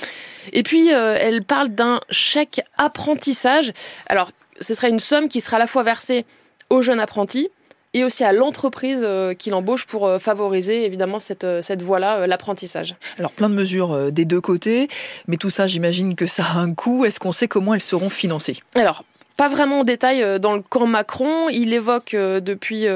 Et 0.55 0.63
puis, 0.63 0.89
elle 0.89 1.45
parle 1.45 1.69
d'un 1.69 2.01
chèque 2.09 2.63
apprentissage. 2.79 3.73
Alors, 4.07 4.31
ce 4.59 4.73
serait 4.73 4.89
une 4.89 5.01
somme 5.01 5.29
qui 5.29 5.43
sera 5.43 5.57
à 5.57 5.59
la 5.59 5.67
fois 5.67 5.83
versée 5.83 6.25
aux 6.71 6.81
jeunes 6.81 7.01
apprentis, 7.01 7.51
et 7.95 8.05
aussi 8.05 8.25
à 8.25 8.33
l'entreprise 8.33 9.01
euh, 9.03 9.35
qui 9.35 9.51
l'embauche 9.51 9.87
pour 9.87 10.07
euh, 10.07 10.19
favoriser 10.19 10.85
évidemment 10.85 11.19
cette, 11.19 11.45
euh, 11.45 11.63
cette 11.63 11.83
voie-là, 11.83 12.27
l'apprentissage. 12.27 12.95
Alors 13.19 13.33
plein 13.33 13.49
de 13.49 13.55
mesures 13.55 14.13
des 14.13 14.25
deux 14.25 14.41
côtés, 14.41 14.89
mais 15.27 15.37
tout 15.37 15.51
ça 15.51 15.67
j'imagine 15.67 16.15
que 16.15 16.27
ça 16.27 16.45
a 16.45 16.59
un 16.59 16.75
coût. 16.75 17.05
Est-ce 17.05 17.19
qu'on 17.19 17.33
sait 17.33 17.49
comment 17.49 17.75
elles 17.75 17.81
seront 17.81 18.11
financées? 18.11 18.59
Alors, 18.75 19.05
pas 19.37 19.49
vraiment 19.49 19.81
en 19.81 19.85
détail 19.85 20.39
dans 20.39 20.55
le 20.55 20.61
camp 20.61 20.87
Macron. 20.87 21.49
Il 21.49 21.73
évoque 21.73 22.15
depuis 22.15 22.87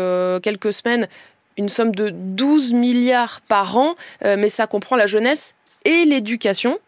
quelques 0.42 0.74
semaines 0.74 1.08
une 1.56 1.70
somme 1.70 1.94
de 1.94 2.10
12 2.10 2.74
milliards 2.74 3.40
par 3.48 3.78
an, 3.78 3.94
mais 4.22 4.50
ça 4.50 4.66
comprend 4.66 4.96
la 4.96 5.06
jeunesse 5.06 5.54
et 5.86 6.04
l'éducation. 6.04 6.78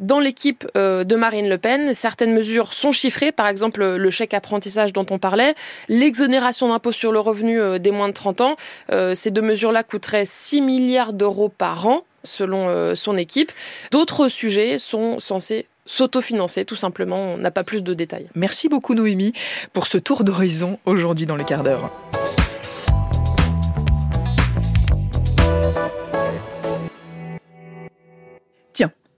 Dans 0.00 0.20
l'équipe 0.20 0.64
euh, 0.76 1.02
de 1.02 1.16
Marine 1.16 1.48
Le 1.48 1.58
Pen, 1.58 1.92
certaines 1.92 2.32
mesures 2.32 2.72
sont 2.72 2.92
chiffrées, 2.92 3.32
par 3.32 3.48
exemple 3.48 3.84
le 3.84 4.10
chèque 4.10 4.32
apprentissage 4.32 4.92
dont 4.92 5.06
on 5.10 5.18
parlait, 5.18 5.56
l'exonération 5.88 6.68
d'impôt 6.68 6.92
sur 6.92 7.10
le 7.10 7.18
revenu 7.18 7.60
euh, 7.60 7.78
des 7.78 7.90
moins 7.90 8.08
de 8.08 8.12
30 8.12 8.40
ans. 8.42 8.56
Euh, 8.92 9.16
ces 9.16 9.32
deux 9.32 9.42
mesures-là 9.42 9.82
coûteraient 9.82 10.24
6 10.24 10.60
milliards 10.62 11.12
d'euros 11.12 11.48
par 11.48 11.88
an, 11.88 12.04
selon 12.22 12.94
son 12.94 13.16
équipe. 13.16 13.52
D'autres 13.90 14.28
sujets 14.28 14.78
sont 14.78 15.18
censés 15.20 15.66
s'autofinancer, 15.86 16.64
tout 16.64 16.76
simplement. 16.76 17.16
On 17.16 17.38
n'a 17.38 17.50
pas 17.50 17.64
plus 17.64 17.82
de 17.82 17.94
détails. 17.94 18.28
Merci 18.34 18.68
beaucoup 18.68 18.94
Noémie 18.94 19.32
pour 19.72 19.86
ce 19.86 19.98
tour 19.98 20.24
d'horizon 20.24 20.78
aujourd'hui 20.84 21.26
dans 21.26 21.36
le 21.36 21.44
quart 21.44 21.62
d'heure. 21.62 21.90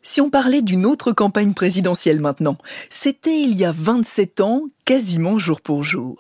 Si 0.03 0.23
on 0.23 0.31
parlait 0.31 0.63
d'une 0.63 0.87
autre 0.87 1.13
campagne 1.13 1.53
présidentielle 1.53 2.21
maintenant, 2.21 2.57
c'était 2.89 3.43
il 3.43 3.55
y 3.55 3.67
a 3.67 3.73
27 3.77 4.41
ans, 4.41 4.63
quasiment 4.87 5.39
jour 5.39 5.61
pour 5.61 5.83
jour. 5.83 6.17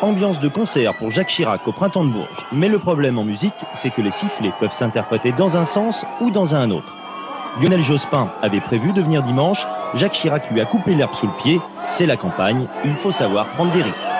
Ambiance 0.00 0.38
de 0.38 0.48
concert 0.48 0.96
pour 0.96 1.10
Jacques 1.10 1.28
Chirac 1.28 1.66
au 1.66 1.72
printemps 1.72 2.04
de 2.04 2.12
Bourges. 2.12 2.46
Mais 2.52 2.68
le 2.68 2.78
problème 2.78 3.18
en 3.18 3.24
musique, 3.24 3.52
c'est 3.82 3.90
que 3.90 4.00
les 4.00 4.12
sifflets 4.12 4.54
peuvent 4.60 4.70
s'interpréter 4.78 5.32
dans 5.32 5.56
un 5.56 5.66
sens 5.66 5.96
ou 6.20 6.30
dans 6.30 6.54
un 6.54 6.70
autre. 6.70 6.94
Lionel 7.60 7.82
Jospin 7.82 8.32
avait 8.42 8.60
prévu 8.60 8.92
de 8.92 9.02
venir 9.02 9.24
dimanche, 9.24 9.66
Jacques 9.94 10.12
Chirac 10.12 10.48
lui 10.52 10.60
a 10.60 10.66
coupé 10.66 10.94
l'herbe 10.94 11.14
sous 11.20 11.26
le 11.26 11.42
pied, 11.42 11.60
c'est 11.98 12.06
la 12.06 12.16
campagne, 12.16 12.68
il 12.84 12.94
faut 13.02 13.10
savoir 13.10 13.50
prendre 13.54 13.72
des 13.72 13.82
risques. 13.82 14.19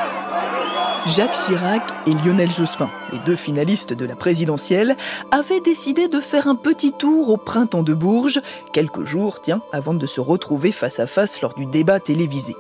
Jacques 1.07 1.33
Chirac 1.33 1.83
et 2.07 2.13
Lionel 2.13 2.51
Jospin, 2.51 2.91
les 3.11 3.19
deux 3.21 3.37
finalistes 3.37 3.95
de 3.95 4.05
la 4.05 4.17
présidentielle, 4.17 4.97
avaient 5.31 5.61
décidé 5.61 6.09
de 6.09 6.21
faire 6.21 6.47
un 6.47 6.55
petit 6.55 6.93
tour 6.93 7.31
au 7.31 7.39
printemps 7.39 7.83
de 7.83 7.95
Bourges, 7.95 8.41
quelques 8.73 9.05
jours, 9.05 9.41
tiens, 9.41 9.63
avant 9.73 9.95
de 9.95 10.07
se 10.07 10.21
retrouver 10.21 10.73
face 10.73 11.01
à 11.01 11.07
face 11.07 11.41
lors 11.41 11.55
du 11.55 11.65
débat 11.65 12.01
télévisé. 12.01 12.55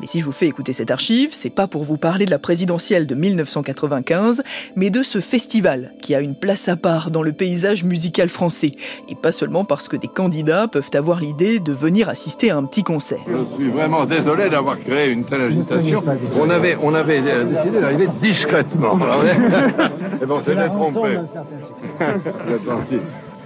Mais 0.00 0.06
si 0.06 0.20
je 0.20 0.24
vous 0.24 0.32
fais 0.32 0.46
écouter 0.46 0.72
cette 0.72 0.90
archive, 0.90 1.30
c'est 1.32 1.50
pas 1.50 1.66
pour 1.66 1.84
vous 1.84 1.96
parler 1.96 2.26
de 2.26 2.30
la 2.30 2.38
présidentielle 2.38 3.06
de 3.06 3.14
1995, 3.14 4.42
mais 4.76 4.90
de 4.90 5.02
ce 5.02 5.20
festival 5.20 5.92
qui 6.02 6.14
a 6.14 6.20
une 6.20 6.34
place 6.34 6.68
à 6.68 6.76
part 6.76 7.10
dans 7.10 7.22
le 7.22 7.32
paysage 7.32 7.84
musical 7.84 8.28
français. 8.28 8.72
Et 9.08 9.14
pas 9.14 9.32
seulement 9.32 9.64
parce 9.64 9.88
que 9.88 9.96
des 9.96 10.08
candidats 10.08 10.68
peuvent 10.68 10.90
avoir 10.94 11.20
l'idée 11.20 11.60
de 11.60 11.72
venir 11.72 12.08
assister 12.08 12.50
à 12.50 12.56
un 12.56 12.64
petit 12.64 12.82
concert. 12.82 13.20
Je 13.26 13.56
suis 13.56 13.70
vraiment 13.70 14.04
désolé 14.04 14.50
d'avoir 14.50 14.78
créé 14.80 15.10
une 15.10 15.24
telle 15.24 15.42
agitation. 15.42 16.02
On 16.36 16.50
avait, 16.50 16.76
on 16.82 16.94
avait 16.94 17.22
décidé 17.22 17.80
d'arriver 17.80 18.08
discrètement. 18.20 18.98
Et 20.22 20.26
bon, 20.26 20.42
c'est 20.44 20.54
trompé. 20.68 21.18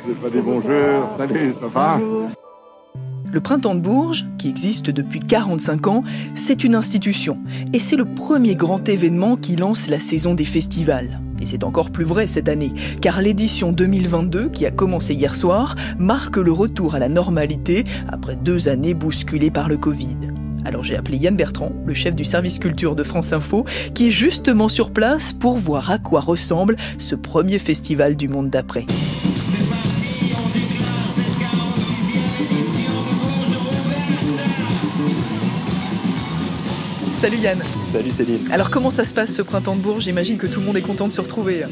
C'est 0.06 0.20
pas 0.20 0.30
des 0.32 0.40
bonjours. 0.40 1.14
Salut, 1.16 1.54
ça 1.60 1.66
va? 1.68 2.00
Le 3.32 3.40
Printemps 3.40 3.74
de 3.74 3.80
Bourges, 3.80 4.26
qui 4.38 4.48
existe 4.48 4.90
depuis 4.90 5.20
45 5.20 5.86
ans, 5.86 6.04
c'est 6.34 6.64
une 6.64 6.74
institution 6.74 7.38
et 7.72 7.78
c'est 7.78 7.96
le 7.96 8.04
premier 8.04 8.54
grand 8.54 8.88
événement 8.88 9.36
qui 9.36 9.56
lance 9.56 9.88
la 9.88 9.98
saison 9.98 10.34
des 10.34 10.44
festivals. 10.44 11.20
Et 11.40 11.46
c'est 11.46 11.64
encore 11.64 11.90
plus 11.90 12.04
vrai 12.04 12.26
cette 12.26 12.48
année, 12.48 12.72
car 13.00 13.22
l'édition 13.22 13.72
2022, 13.72 14.50
qui 14.50 14.66
a 14.66 14.70
commencé 14.70 15.14
hier 15.14 15.34
soir, 15.34 15.74
marque 15.98 16.36
le 16.36 16.52
retour 16.52 16.94
à 16.94 16.98
la 16.98 17.08
normalité 17.08 17.84
après 18.08 18.36
deux 18.36 18.68
années 18.68 18.94
bousculées 18.94 19.50
par 19.50 19.68
le 19.68 19.78
Covid. 19.78 20.16
Alors 20.64 20.84
j'ai 20.84 20.96
appelé 20.96 21.16
Yann 21.16 21.36
Bertrand, 21.36 21.72
le 21.86 21.94
chef 21.94 22.14
du 22.14 22.24
service 22.24 22.58
culture 22.58 22.94
de 22.94 23.02
France 23.02 23.32
Info, 23.32 23.64
qui 23.94 24.08
est 24.08 24.12
justement 24.12 24.68
sur 24.68 24.90
place 24.90 25.32
pour 25.32 25.56
voir 25.56 25.90
à 25.90 25.98
quoi 25.98 26.20
ressemble 26.20 26.76
ce 26.98 27.14
premier 27.14 27.58
festival 27.58 28.16
du 28.16 28.28
monde 28.28 28.50
d'après. 28.50 28.84
Salut 37.20 37.36
Yann. 37.36 37.60
Salut 37.84 38.10
Céline. 38.10 38.50
Alors 38.50 38.70
comment 38.70 38.88
ça 38.88 39.04
se 39.04 39.12
passe 39.12 39.34
ce 39.34 39.42
printemps 39.42 39.76
de 39.76 39.82
Bourges? 39.82 40.04
J'imagine 40.04 40.38
que 40.38 40.46
tout 40.46 40.58
le 40.58 40.64
monde 40.64 40.78
est 40.78 40.82
content 40.82 41.06
de 41.06 41.12
se 41.12 41.20
retrouver. 41.20 41.64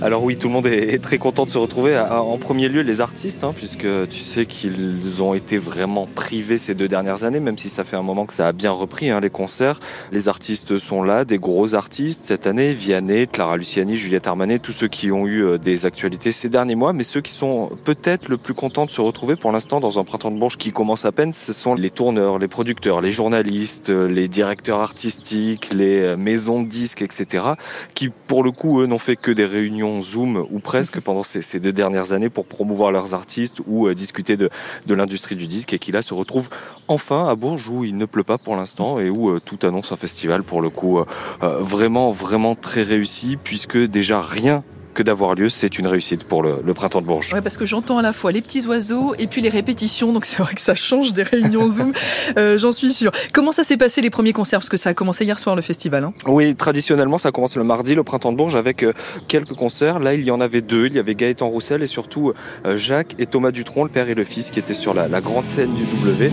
Alors 0.00 0.24
oui, 0.24 0.38
tout 0.38 0.48
le 0.48 0.54
monde 0.54 0.66
est 0.66 0.98
très 1.02 1.18
content 1.18 1.44
de 1.44 1.50
se 1.50 1.58
retrouver. 1.58 1.98
En 1.98 2.38
premier 2.38 2.70
lieu, 2.70 2.80
les 2.80 3.02
artistes, 3.02 3.44
hein, 3.44 3.52
puisque 3.54 3.86
tu 4.08 4.20
sais 4.20 4.46
qu'ils 4.46 5.22
ont 5.22 5.34
été 5.34 5.58
vraiment 5.58 6.08
privés 6.14 6.56
ces 6.56 6.74
deux 6.74 6.88
dernières 6.88 7.24
années, 7.24 7.38
même 7.38 7.58
si 7.58 7.68
ça 7.68 7.84
fait 7.84 7.96
un 7.96 8.02
moment 8.02 8.24
que 8.24 8.32
ça 8.32 8.48
a 8.48 8.52
bien 8.52 8.70
repris 8.70 9.10
hein, 9.10 9.20
les 9.20 9.28
concerts. 9.28 9.78
Les 10.10 10.28
artistes 10.28 10.78
sont 10.78 11.02
là, 11.02 11.26
des 11.26 11.36
gros 11.36 11.74
artistes 11.74 12.24
cette 12.24 12.46
année, 12.46 12.72
Vianney, 12.72 13.26
Clara 13.26 13.58
Luciani, 13.58 13.96
Juliette 13.96 14.26
Armanet, 14.26 14.58
tous 14.58 14.72
ceux 14.72 14.88
qui 14.88 15.12
ont 15.12 15.26
eu 15.26 15.44
euh, 15.44 15.58
des 15.58 15.84
actualités 15.84 16.32
ces 16.32 16.48
derniers 16.48 16.76
mois, 16.76 16.94
mais 16.94 17.04
ceux 17.04 17.20
qui 17.20 17.32
sont 17.32 17.68
peut-être 17.84 18.30
le 18.30 18.38
plus 18.38 18.54
contents 18.54 18.86
de 18.86 18.90
se 18.90 19.02
retrouver 19.02 19.36
pour 19.36 19.52
l'instant 19.52 19.80
dans 19.80 19.98
un 19.98 20.04
printemps 20.04 20.30
de 20.30 20.38
Bourges 20.38 20.56
qui 20.56 20.72
commence 20.72 21.04
à 21.04 21.12
peine, 21.12 21.34
ce 21.34 21.52
sont 21.52 21.74
les 21.74 21.90
tourneurs, 21.90 22.38
les 22.38 22.48
producteurs, 22.48 23.02
les 23.02 23.12
journalistes, 23.12 23.90
les 23.90 24.28
directeurs 24.28 24.78
artistiques, 24.80 24.93
les 25.72 26.00
euh, 26.00 26.16
maisons 26.16 26.62
de 26.62 26.68
disques, 26.68 27.02
etc., 27.02 27.44
qui 27.94 28.08
pour 28.08 28.42
le 28.42 28.50
coup, 28.50 28.80
eux, 28.80 28.86
n'ont 28.86 28.98
fait 28.98 29.16
que 29.16 29.30
des 29.30 29.44
réunions 29.44 30.00
Zoom 30.00 30.46
ou 30.50 30.58
presque 30.58 31.00
pendant 31.00 31.22
ces, 31.22 31.60
deux 31.60 31.72
dernières 31.72 32.12
années 32.12 32.30
pour 32.30 32.46
promouvoir 32.46 32.92
leurs 32.92 33.14
artistes 33.14 33.60
ou 33.66 33.86
euh, 33.86 33.94
discuter 33.94 34.36
de, 34.36 34.50
l'industrie 34.88 35.36
du 35.36 35.46
disque 35.46 35.72
et 35.72 35.78
qui 35.78 35.92
là 35.92 36.02
se 36.02 36.14
retrouvent 36.14 36.48
enfin 36.88 37.26
à 37.28 37.34
Bourges 37.34 37.68
où 37.68 37.84
il 37.84 37.96
ne 37.96 38.06
pleut 38.06 38.22
pas 38.22 38.38
pour 38.38 38.56
l'instant 38.56 39.00
et 39.00 39.10
où 39.10 39.30
euh, 39.30 39.40
tout 39.44 39.58
annonce 39.66 39.92
un 39.92 39.96
festival 39.96 40.42
pour 40.42 40.60
le 40.60 40.70
coup 40.70 41.00
vraiment, 41.40 42.10
vraiment 42.10 42.54
très 42.54 42.82
réussi 42.82 43.36
puisque 43.42 43.76
déjà 43.76 44.20
rien 44.20 44.62
que 44.94 45.02
d'avoir 45.02 45.34
lieu, 45.34 45.48
c'est 45.48 45.78
une 45.78 45.86
réussite 45.86 46.24
pour 46.24 46.42
le, 46.42 46.74
printemps 46.74 47.00
de 47.00 47.06
Bourges. 47.06 47.32
Oui, 47.34 47.40
parce 47.42 47.56
que 47.56 47.66
j'entends 47.66 47.98
à 47.98 48.02
la 48.02 48.12
fois 48.12 48.32
les 48.32 48.40
petits 48.40 48.66
oiseaux 48.66 49.14
et 49.18 49.26
puis 49.26 49.42
les 49.42 49.48
répétitions, 49.48 50.12
donc 50.12 50.24
c'est 50.24 50.42
vrai 50.42 50.54
que 50.54 50.60
ça 50.60 50.74
change 50.74 51.12
des 51.12 51.22
réunions 51.22 51.68
Zoom, 51.68 51.92
euh, 52.38 52.58
j'en 52.58 52.72
suis 52.72 52.92
sûr. 52.92 53.12
Comment 53.32 53.52
ça 53.52 53.64
s'est 53.64 53.76
passé 53.76 54.00
les 54.00 54.10
premiers 54.10 54.32
concerts? 54.32 54.60
Parce 54.60 54.68
que 54.68 54.76
ça 54.76 54.90
a 54.90 54.94
commencé 54.94 55.24
hier 55.24 55.38
soir 55.38 55.56
le 55.56 55.62
festival. 55.62 56.04
Hein 56.04 56.12
oui, 56.26 56.54
traditionnellement 56.54 57.18
ça 57.18 57.32
commence 57.32 57.56
le 57.56 57.64
mardi, 57.64 57.94
le 57.94 58.04
printemps 58.04 58.32
de 58.32 58.36
Bourges, 58.36 58.56
avec 58.56 58.82
euh, 58.82 58.92
quelques 59.28 59.54
concerts. 59.54 59.98
Là, 59.98 60.14
il 60.14 60.24
y 60.24 60.30
en 60.30 60.40
avait 60.40 60.62
deux. 60.62 60.86
Il 60.86 60.94
y 60.94 60.98
avait 60.98 61.14
Gaëtan 61.14 61.48
Roussel 61.48 61.82
et 61.82 61.86
surtout 61.86 62.32
euh, 62.64 62.76
Jacques 62.76 63.14
et 63.18 63.26
Thomas 63.26 63.50
Dutronc, 63.50 63.84
le 63.84 63.90
père 63.90 64.08
et 64.08 64.14
le 64.14 64.24
fils, 64.24 64.50
qui 64.50 64.58
étaient 64.58 64.74
sur 64.74 64.94
la, 64.94 65.08
la 65.08 65.20
grande 65.20 65.46
scène 65.46 65.74
du 65.74 65.84
W. 65.84 66.30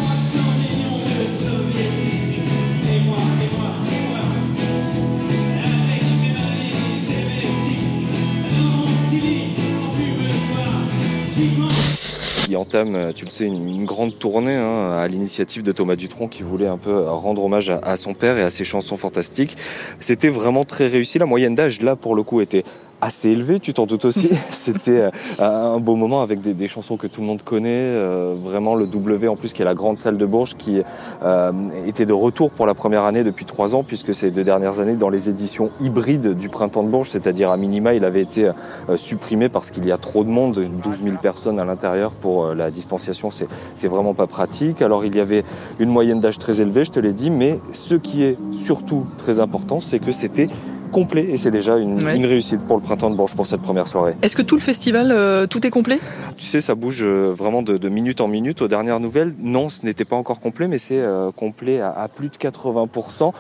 euh, 12.76 13.12
tu 13.14 13.26
le 13.26 13.30
sais, 13.30 13.46
une, 13.46 13.86
grande 13.86 14.18
tournée 14.18 14.56
hein, 14.56 14.92
à 14.92 15.08
l'initiative 15.08 15.64
de 15.64 15.72
Thomas 15.72 15.96
Dutronc 15.96 16.28
qui 16.28 16.44
voulait 16.44 16.68
un 16.68 16.78
peu 16.78 17.04
rendre 17.08 17.44
hommage 17.44 17.70
à, 17.70 17.96
son 17.98 18.14
père 18.14 18.38
et 18.38 18.44
à 18.44 18.50
ses 18.50 18.64
chansons 18.64 18.98
fantastiques. 18.98 19.58
C'était 20.00 20.30
vraiment 20.30 20.66
très 20.66 20.88
réussi. 20.88 21.20
La 21.20 21.26
moyenne 21.26 21.56
d'âge, 21.56 21.82
là, 21.82 21.96
pour 21.96 22.16
le 22.16 22.24
coup, 22.24 22.42
était 22.42 22.64
assez 23.02 23.30
élevé, 23.30 23.60
tu 23.60 23.74
t'en 23.74 23.86
doutes 23.86 24.06
aussi. 24.06 24.30
C'était 24.52 25.10
euh, 25.40 25.76
un 25.76 25.80
beau 25.80 25.96
moment 25.96 26.22
avec 26.22 26.42
des, 26.42 26.68
chansons 26.68 26.96
que 26.96 27.08
tout 27.08 27.22
le 27.22 27.28
monde 27.28 27.42
connaît. 27.42 27.70
Euh, 27.70 28.36
vraiment 28.42 28.76
le 28.76 28.86
W 28.88 29.28
en 29.28 29.36
plus 29.36 29.54
qui 29.54 29.62
est 29.62 29.66
la 29.66 29.74
grande 29.74 29.98
salle 29.98 30.18
de 30.18 30.26
Bourges 30.26 30.56
qui 30.56 30.82
euh, 31.24 31.52
était 31.88 32.06
de 32.06 32.14
retour 32.14 32.52
pour 32.52 32.66
la 32.66 32.74
première 32.74 33.04
année 33.04 33.24
depuis 33.24 33.46
trois 33.46 33.76
ans 33.76 33.84
puisque 33.84 34.14
ces 34.14 34.32
deux 34.32 34.44
dernières 34.44 34.80
années 34.80 34.94
dans 34.94 35.10
les 35.10 35.30
éditions 35.30 35.72
hybrides 35.82 36.36
du 36.36 36.48
printemps 36.48 36.84
de 36.84 36.90
Bourges, 36.90 37.10
c'est-à-dire 37.10 37.50
à 37.50 37.58
minima 37.58 37.94
il 37.94 38.06
avait 38.06 38.22
été 38.22 38.50
supprimé 38.96 39.50
parce 39.50 39.72
qu'il 39.72 39.86
y 39.86 39.92
a 39.92 39.98
trop 39.98 40.24
de 40.24 40.30
monde, 40.30 40.54
12 40.84 41.04
000 41.04 41.18
personnes 41.22 41.60
à 41.60 41.66
l'intérieur 41.66 42.12
pour 42.12 42.54
la 42.54 42.70
distanciation, 42.70 43.30
c'est 43.32 43.88
vraiment 43.88 44.14
pas 44.14 44.28
pratique. 44.28 44.82
Alors 44.82 45.04
il 45.06 45.16
y 45.16 45.20
avait 45.20 45.44
une 45.80 45.90
moyenne 45.90 46.20
d'âge 46.20 46.38
très 46.38 46.62
élevée, 46.62 46.86
je 46.86 46.92
te 46.92 47.00
l'ai 47.00 47.14
dit, 47.14 47.30
mais 47.30 47.60
ce 47.74 47.96
qui 47.96 48.24
est 48.24 48.38
surtout 48.54 49.06
très 49.18 49.40
important, 49.40 49.82
c'est 49.82 50.00
que 50.00 50.12
c'était 50.12 50.50
complet 50.92 51.28
et 51.30 51.38
c'est 51.38 51.52
déjà 51.52 51.78
une, 51.78 52.26
réussite 52.26 52.62
pour 52.68 52.78
le 52.78 52.84
printemps 52.84 53.10
de 53.10 53.16
Bourges 53.16 53.36
pour 53.36 53.48
cette 53.48 53.62
première 53.62 53.88
soirée. 53.88 54.16
Est-ce 54.22 54.36
que 54.36 54.42
tout 54.42 54.56
le 54.56 54.62
festival, 54.62 55.12
euh, 55.12 55.48
tout 55.48 55.66
est 55.66 55.70
complet? 55.70 56.00
Tu 56.38 56.46
sais, 56.46 56.62
ça 56.62 56.76
bouge 56.76 57.02
euh, 57.02 57.34
vraiment 57.36 57.64
de, 57.64 57.90
minute 57.90 58.22
en 58.22 58.28
minute. 58.28 58.62
Aux 58.62 58.68
dernières 58.68 59.00
nouvelles, 59.00 59.34
non, 59.40 59.70
ce 59.70 59.86
n'était 59.86 60.06
pas 60.06 60.16
encore 60.16 60.40
complet, 60.40 60.68
mais 60.68 60.78
c'est 60.78 61.00
euh, 61.00 61.32
complet 61.32 61.82
à, 61.82 62.08
plus 62.14 62.30
de 62.30 62.36
80%. 62.36 63.32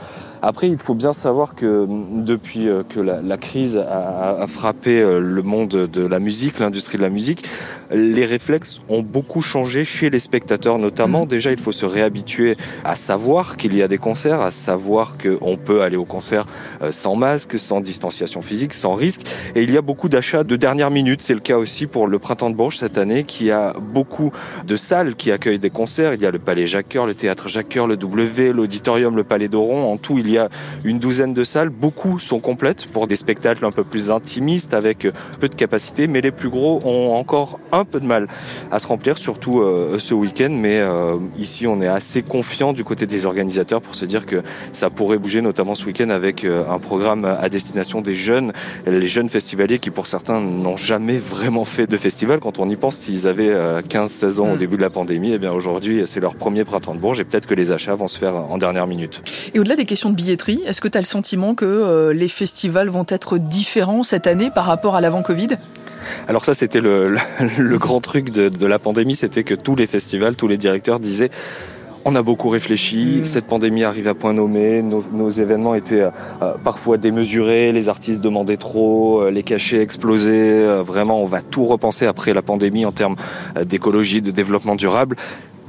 Après, 0.41 0.67
il 0.67 0.77
faut 0.77 0.95
bien 0.95 1.13
savoir 1.13 1.55
que 1.55 1.85
depuis 1.87 2.67
que 2.89 2.99
la, 2.99 3.37
crise 3.37 3.77
a, 3.77 4.45
frappé 4.47 4.99
le 5.01 5.41
monde 5.41 5.69
de 5.69 6.05
la 6.05 6.19
musique, 6.19 6.59
l'industrie 6.59 6.97
de 6.97 7.03
la 7.03 7.09
musique, 7.09 7.43
les 7.91 8.25
réflexes 8.25 8.81
ont 8.89 9.01
beaucoup 9.01 9.41
changé 9.41 9.85
chez 9.85 10.09
les 10.09 10.19
spectateurs 10.19 10.79
notamment. 10.79 11.25
Mmh. 11.25 11.27
Déjà, 11.27 11.51
il 11.51 11.59
faut 11.59 11.71
se 11.71 11.85
réhabituer 11.85 12.57
à 12.83 12.95
savoir 12.95 13.57
qu'il 13.57 13.75
y 13.75 13.83
a 13.83 13.87
des 13.87 13.97
concerts, 13.97 14.41
à 14.41 14.51
savoir 14.51 15.17
qu'on 15.17 15.57
peut 15.57 15.81
aller 15.81 15.97
au 15.97 16.05
concert 16.05 16.45
sans 16.89 17.15
masque, 17.15 17.59
sans 17.59 17.81
distanciation 17.81 18.41
physique, 18.41 18.73
sans 18.73 18.93
risque. 18.93 19.21
Et 19.55 19.63
il 19.63 19.71
y 19.71 19.77
a 19.77 19.81
beaucoup 19.81 20.09
d'achats 20.09 20.43
de 20.43 20.55
dernière 20.55 20.91
minute. 20.91 21.21
C'est 21.21 21.33
le 21.33 21.39
cas 21.39 21.57
aussi 21.57 21.87
pour 21.87 22.07
le 22.07 22.19
Printemps 22.19 22.49
de 22.49 22.55
Bourges 22.55 22.77
cette 22.77 22.97
année, 22.97 23.23
qui 23.23 23.51
a 23.51 23.73
beaucoup 23.73 24.31
de 24.65 24.75
salles 24.75 25.15
qui 25.15 25.31
accueillent 25.31 25.59
des 25.59 25.69
concerts. 25.69 26.13
Il 26.13 26.21
y 26.21 26.25
a 26.25 26.31
le 26.31 26.39
Palais 26.39 26.67
Jacques 26.67 26.93
le 26.93 27.13
Théâtre 27.13 27.47
Jacques 27.47 27.75
le 27.75 27.95
W, 27.95 28.53
l'Auditorium, 28.53 29.15
le 29.15 29.23
Palais 29.23 29.47
d'Oron. 29.47 29.91
En 29.91 29.97
tout, 29.97 30.17
il 30.17 30.29
y 30.29 30.30
a 30.37 30.49
une 30.83 30.99
douzaine 30.99 31.33
de 31.33 31.43
salles. 31.43 31.69
Beaucoup 31.69 32.19
sont 32.19 32.39
complètes 32.39 32.87
pour 32.87 33.07
des 33.07 33.15
spectacles 33.15 33.65
un 33.65 33.71
peu 33.71 33.83
plus 33.83 34.11
intimistes 34.11 34.73
avec 34.73 35.07
peu 35.39 35.49
de 35.49 35.55
capacité, 35.55 36.07
mais 36.07 36.21
les 36.21 36.31
plus 36.31 36.49
gros 36.49 36.79
ont 36.85 37.15
encore 37.15 37.59
un 37.71 37.85
peu 37.85 37.99
de 37.99 38.05
mal 38.05 38.27
à 38.71 38.79
se 38.79 38.87
remplir, 38.87 39.17
surtout 39.17 39.61
euh, 39.61 39.99
ce 39.99 40.13
week-end. 40.13 40.49
Mais 40.51 40.79
euh, 40.79 41.15
ici, 41.37 41.67
on 41.67 41.81
est 41.81 41.87
assez 41.87 42.21
confiant 42.21 42.73
du 42.73 42.83
côté 42.83 43.05
des 43.05 43.25
organisateurs 43.25 43.81
pour 43.81 43.95
se 43.95 44.05
dire 44.05 44.25
que 44.25 44.43
ça 44.73 44.89
pourrait 44.89 45.17
bouger, 45.17 45.41
notamment 45.41 45.75
ce 45.75 45.85
week-end 45.85 46.09
avec 46.09 46.43
euh, 46.43 46.63
un 46.69 46.79
programme 46.79 47.25
à 47.25 47.49
destination 47.49 48.01
des 48.01 48.15
jeunes, 48.15 48.53
les 48.85 49.07
jeunes 49.07 49.29
festivaliers 49.29 49.79
qui 49.79 49.89
pour 49.89 50.07
certains 50.07 50.39
n'ont 50.39 50.77
jamais 50.77 51.17
vraiment 51.17 51.65
fait 51.65 51.87
de 51.87 51.97
festival. 51.97 52.39
Quand 52.39 52.59
on 52.59 52.69
y 52.69 52.75
pense, 52.75 52.95
s'ils 52.95 53.27
avaient 53.27 53.53
15-16 53.81 54.39
ans 54.39 54.51
au 54.51 54.55
mm. 54.55 54.57
début 54.57 54.77
de 54.77 54.81
la 54.81 54.89
pandémie, 54.89 55.31
et 55.31 55.35
eh 55.35 55.37
bien 55.39 55.51
aujourd'hui 55.51 56.03
c'est 56.05 56.19
leur 56.19 56.35
premier 56.35 56.63
printemps 56.63 56.95
de 56.95 56.99
Bourges 56.99 57.19
et 57.19 57.23
peut-être 57.23 57.47
que 57.47 57.53
les 57.53 57.71
achats 57.71 57.95
vont 57.95 58.07
se 58.07 58.17
faire 58.17 58.35
en 58.35 58.57
dernière 58.57 58.87
minute. 58.87 59.21
Et 59.53 59.59
au-delà 59.59 59.75
des 59.75 59.85
questions 59.85 60.09
de 60.09 60.15
billetterie, 60.21 60.61
est-ce 60.65 60.81
que 60.81 60.87
tu 60.87 60.97
as 60.97 61.01
le 61.01 61.05
sentiment 61.05 61.55
que 61.55 62.11
les 62.13 62.27
festivals 62.27 62.89
vont 62.89 63.05
être 63.07 63.37
différents 63.37 64.03
cette 64.03 64.27
année 64.27 64.51
par 64.51 64.65
rapport 64.65 64.95
à 64.95 65.01
l'avant-Covid 65.01 65.49
alors 66.27 66.45
ça, 66.45 66.53
c'était 66.53 66.81
le, 66.81 67.17
grand 67.77 68.01
truc 68.01 68.31
de, 68.31 68.65
la 68.65 68.79
pandémie, 68.79 69.15
c'était 69.15 69.43
que 69.43 69.53
tous 69.53 69.75
les 69.75 69.87
festivals, 69.87 70.35
tous 70.35 70.47
les 70.47 70.57
directeurs 70.57 70.99
disaient 70.99 71.29
on 72.03 72.15
a 72.15 72.23
beaucoup 72.23 72.49
réfléchi, 72.49 73.19
mm. 73.19 73.25
cette 73.25 73.45
pandémie 73.45 73.83
arrive 73.83 74.07
à 74.07 74.15
point 74.15 74.33
nommé, 74.33 74.81
nos, 74.81 75.29
événements 75.29 75.75
étaient 75.75 76.01
euh, 76.01 76.53
parfois 76.63 76.97
démesurés, 76.97 77.71
les 77.71 77.89
artistes 77.89 78.21
demandaient 78.21 78.57
trop, 78.57 79.21
euh, 79.21 79.29
les 79.29 79.43
cachets 79.43 79.83
explosaient, 79.83 80.63
euh, 80.63 80.81
vraiment 80.81 81.21
on 81.21 81.27
va 81.27 81.43
tout 81.43 81.63
repenser 81.65 82.07
après 82.07 82.33
la 82.33 82.41
pandémie 82.41 82.85
en 82.85 82.91
termes 82.91 83.15
d'écologie, 83.63 84.23
de 84.23 84.31
développement 84.31 84.75
durable. 84.75 85.15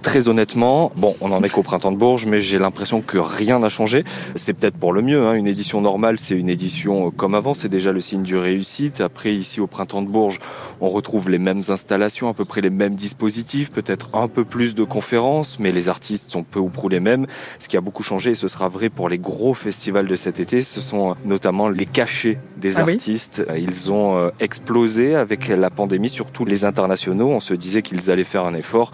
Très 0.03 0.27
honnêtement, 0.27 0.91
bon, 0.97 1.15
on 1.21 1.31
en 1.31 1.45
est 1.45 1.49
qu'au 1.49 1.63
printemps 1.63 1.93
de 1.93 1.97
Bourges, 1.97 2.27
mais 2.27 2.41
j'ai 2.41 2.59
l'impression 2.59 3.03
que 3.03 3.19
rien 3.19 3.61
n'a 3.61 3.69
changé. 3.69 4.03
C'est 4.35 4.53
peut-être 4.53 4.77
pour 4.77 4.93
le 4.93 5.01
mieux. 5.01 5.25
Hein. 5.25 5.35
Une 5.35 5.47
édition 5.47 5.81
normale, 5.81 6.19
c'est 6.19 6.35
une 6.35 6.49
édition 6.49 7.07
euh, 7.07 7.11
comme 7.11 7.37
avant. 7.37 7.55
C'est 7.55 7.69
déjà 7.69 7.93
le 7.93 8.01
signe 8.01 8.25
du 8.25 8.37
réussite. 8.37 9.01
Après, 9.01 9.33
ici 9.33 9.61
au 9.61 9.69
printemps 9.69 10.03
de 10.03 10.09
Bourges, 10.09 10.41
on 10.81 10.89
retrouve 10.89 11.31
les 11.31 11.39
mêmes 11.39 11.63
installations, 11.69 12.29
à 12.29 12.35
peu 12.35 12.45
près 12.45 12.61
les 12.61 12.71
mêmes 12.71 12.97
dispositifs, 12.97 13.71
peut-être 13.71 14.11
un 14.13 14.27
peu 14.27 14.45
plus 14.45 14.75
de 14.75 14.83
conférences, 14.83 15.59
mais 15.61 15.71
les 15.71 15.89
artistes 15.89 16.33
sont 16.33 16.43
peu 16.43 16.59
ou 16.59 16.69
prou 16.69 16.89
les 16.89 17.01
mêmes. 17.01 17.27
Ce 17.61 17.69
qui 17.69 17.77
a 17.77 17.81
beaucoup 17.81 18.03
changé, 18.03 18.33
et 18.33 18.35
ce 18.35 18.49
sera 18.49 18.67
vrai 18.67 18.91
pour 18.91 19.09
les 19.09 19.19
gros 19.19 19.55
festivals 19.55 20.09
de 20.09 20.17
cet 20.17 20.41
été, 20.41 20.63
ce 20.63 20.81
sont 20.81 21.13
euh, 21.13 21.15
notamment 21.25 21.69
les 21.69 21.87
cachets 21.87 22.39
des 22.57 22.79
ah 22.79 22.81
artistes. 22.81 23.45
Ils 23.57 23.93
ont 23.93 24.19
euh, 24.19 24.31
explosé 24.41 25.15
avec 25.15 25.47
la 25.47 25.71
pandémie, 25.71 26.09
surtout 26.09 26.45
les 26.45 26.65
internationaux. 26.65 27.29
On 27.29 27.41
se 27.41 27.55
disait 27.55 27.83
qu'ils 27.83 28.11
allaient 28.11 28.25
faire 28.25 28.45
un 28.45 28.55
effort 28.55 28.91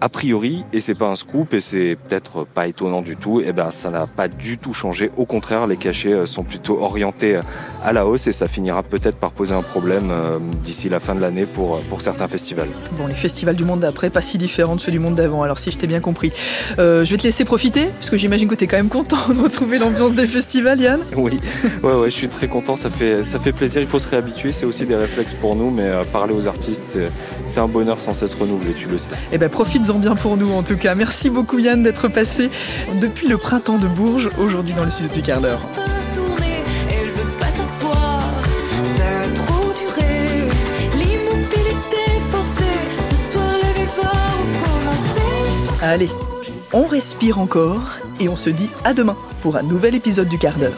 a 0.00 0.08
priori, 0.08 0.64
et 0.72 0.80
c'est 0.80 0.94
pas 0.94 1.06
un 1.06 1.16
scoop 1.16 1.52
et 1.52 1.60
c'est 1.60 1.96
peut-être 2.08 2.44
pas 2.44 2.66
étonnant 2.66 3.02
du 3.02 3.16
tout, 3.16 3.40
et 3.40 3.46
eh 3.48 3.52
ben 3.52 3.70
ça 3.70 3.90
n'a 3.90 4.06
pas 4.06 4.28
du 4.28 4.58
tout 4.58 4.72
changé. 4.72 5.10
Au 5.16 5.26
contraire, 5.26 5.66
les 5.66 5.76
cachets 5.76 6.12
euh, 6.12 6.26
sont 6.26 6.42
plutôt 6.42 6.80
orientés 6.80 7.36
euh, 7.36 7.42
à 7.84 7.92
la 7.92 8.06
hausse 8.06 8.26
et 8.26 8.32
ça 8.32 8.48
finira 8.48 8.82
peut-être 8.82 9.16
par 9.16 9.32
poser 9.32 9.54
un 9.54 9.62
problème 9.62 10.10
euh, 10.10 10.38
d'ici 10.64 10.88
la 10.88 11.00
fin 11.00 11.14
de 11.14 11.20
l'année 11.20 11.44
pour, 11.44 11.80
pour 11.82 12.00
certains 12.00 12.28
festivals. 12.28 12.68
Bon, 12.96 13.06
les 13.06 13.14
festivals 13.14 13.56
du 13.56 13.64
monde 13.64 13.80
d'après, 13.80 14.08
pas 14.08 14.22
si 14.22 14.38
différents 14.38 14.76
de 14.76 14.80
ceux 14.80 14.92
du 14.92 14.98
monde 14.98 15.16
d'avant, 15.16 15.42
alors 15.42 15.58
si 15.58 15.70
je 15.70 15.76
t'ai 15.76 15.86
bien 15.86 16.00
compris. 16.00 16.32
je 16.78 17.04
vais 17.04 17.18
te 17.18 17.22
laisser 17.22 17.44
profiter, 17.44 17.88
parce 17.98 18.10
que 18.10 18.16
j'imagine 18.16 18.48
que 18.48 18.54
tu 18.54 18.64
es 18.64 18.66
quand 18.66 18.78
même 18.78 18.88
content 18.88 19.28
de 19.28 19.40
retrouver 19.40 19.78
l'ambiance 19.78 20.12
des 20.12 20.26
festivals, 20.26 20.80
Yann. 20.80 21.00
Oui, 21.16 21.38
ouais, 21.82 21.92
ouais, 21.92 22.10
je 22.10 22.14
suis 22.14 22.28
très 22.28 22.48
content, 22.48 22.76
ça 22.76 22.88
fait, 22.88 23.22
ça 23.22 23.38
fait 23.38 23.52
plaisir, 23.52 23.82
il 23.82 23.88
faut 23.88 23.98
se 23.98 24.08
réhabituer, 24.08 24.52
c'est 24.52 24.64
aussi 24.64 24.86
des 24.86 24.96
réflexes 24.96 25.34
pour 25.34 25.56
nous, 25.56 25.70
mais 25.70 25.90
parler 26.12 26.34
aux 26.34 26.48
artistes, 26.48 26.98
c'est 27.46 27.60
un 27.60 27.68
bonheur 27.68 28.00
sans 28.00 28.14
cesse 28.14 28.34
renouvelé, 28.34 28.72
tu 28.72 28.88
le 28.88 28.96
sais. 28.96 29.10
Eh 29.32 29.38
ben 29.38 29.50
profite 29.50 29.89
bien 29.98 30.14
pour 30.14 30.36
nous 30.36 30.52
en 30.52 30.62
tout 30.62 30.76
cas. 30.76 30.94
Merci 30.94 31.30
beaucoup 31.30 31.58
Yann 31.58 31.82
d'être 31.82 32.08
passé 32.08 32.50
depuis 33.00 33.26
le 33.28 33.36
printemps 33.36 33.78
de 33.78 33.88
Bourges, 33.88 34.28
aujourd'hui 34.38 34.74
dans 34.74 34.84
le 34.84 34.90
studio 34.90 35.12
du 35.12 35.22
quart 35.22 35.40
d'heure. 35.40 35.60
Allez, 45.82 46.10
on 46.72 46.84
respire 46.84 47.40
encore 47.40 47.98
et 48.20 48.28
on 48.28 48.36
se 48.36 48.50
dit 48.50 48.70
à 48.84 48.92
demain 48.94 49.16
pour 49.42 49.56
un 49.56 49.62
nouvel 49.62 49.94
épisode 49.94 50.28
du 50.28 50.38
quart 50.38 50.56
d'heure. 50.58 50.76